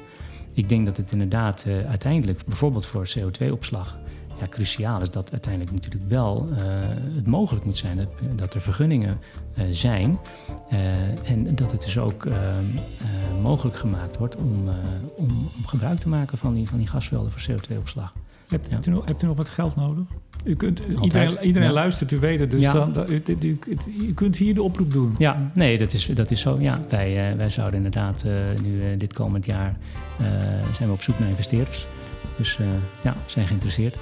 [0.52, 3.98] Ik denk dat het inderdaad uh, uiteindelijk, bijvoorbeeld voor CO2-opslag
[4.40, 6.48] ja, cruciaal is dat uiteindelijk natuurlijk wel
[7.14, 9.18] het mogelijk moet zijn dat, dat er vergunningen
[9.70, 10.18] zijn.
[11.24, 12.28] en dat het dus ook
[13.42, 14.68] mogelijk gemaakt wordt om,
[15.16, 18.12] om, om, gebruik te maken van die, van die gasvelden voor CO2-opslag.
[18.48, 18.80] Hebt, ja.
[18.86, 20.04] u nog, hebt u nog wat geld nodig?
[20.44, 22.50] U kunt, iedereen iedereen luistert, u weet het.
[22.50, 23.58] Dus dan, u, u,
[24.00, 25.14] u, kunt hier de oproep doen.
[25.18, 26.56] Ja, nee, dat is, dat is zo.
[26.60, 28.24] Ja, wij, wij zouden inderdaad
[28.62, 29.76] nu dit komend jaar
[30.72, 31.86] zijn we op zoek naar investeerders.
[32.36, 32.58] Dus
[33.02, 33.96] ja, zijn geïnteresseerd.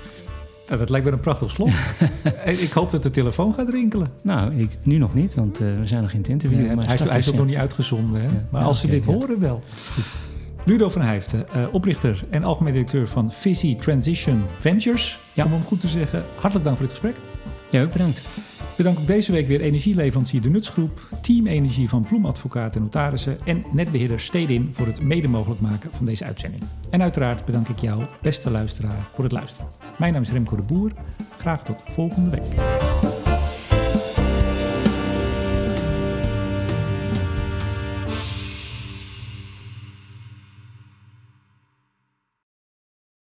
[0.68, 1.70] Nou, dat lijkt me een prachtig slot.
[2.66, 4.10] ik hoop dat de telefoon gaat rinkelen.
[4.22, 6.58] Nou, ik, nu nog niet, want we zijn nog in het interview.
[6.58, 8.20] Nee, maar hij, is, hij is ook nog niet uitgezonden.
[8.20, 8.28] Hè?
[8.50, 9.62] maar als ze dit horen wel.
[9.94, 10.12] Goed.
[10.64, 15.18] Ludo van Hijften, uh, oprichter en algemeen directeur van Visi Transition Ventures.
[15.32, 15.44] Ja.
[15.44, 17.16] Om hem goed te zeggen, hartelijk dank voor dit gesprek.
[17.70, 18.22] Ja, ook bedankt.
[18.78, 23.64] Bedank ook deze week weer energieleverancier De Nutsgroep, Team Energie van Ploemadvocaat en Notarissen en
[23.72, 26.62] netbeheerder Stedin voor het mede mogelijk maken van deze uitzending.
[26.90, 29.68] En uiteraard bedank ik jou, beste luisteraar, voor het luisteren.
[29.98, 30.92] Mijn naam is Remco de Boer.
[31.38, 33.07] Graag tot volgende week.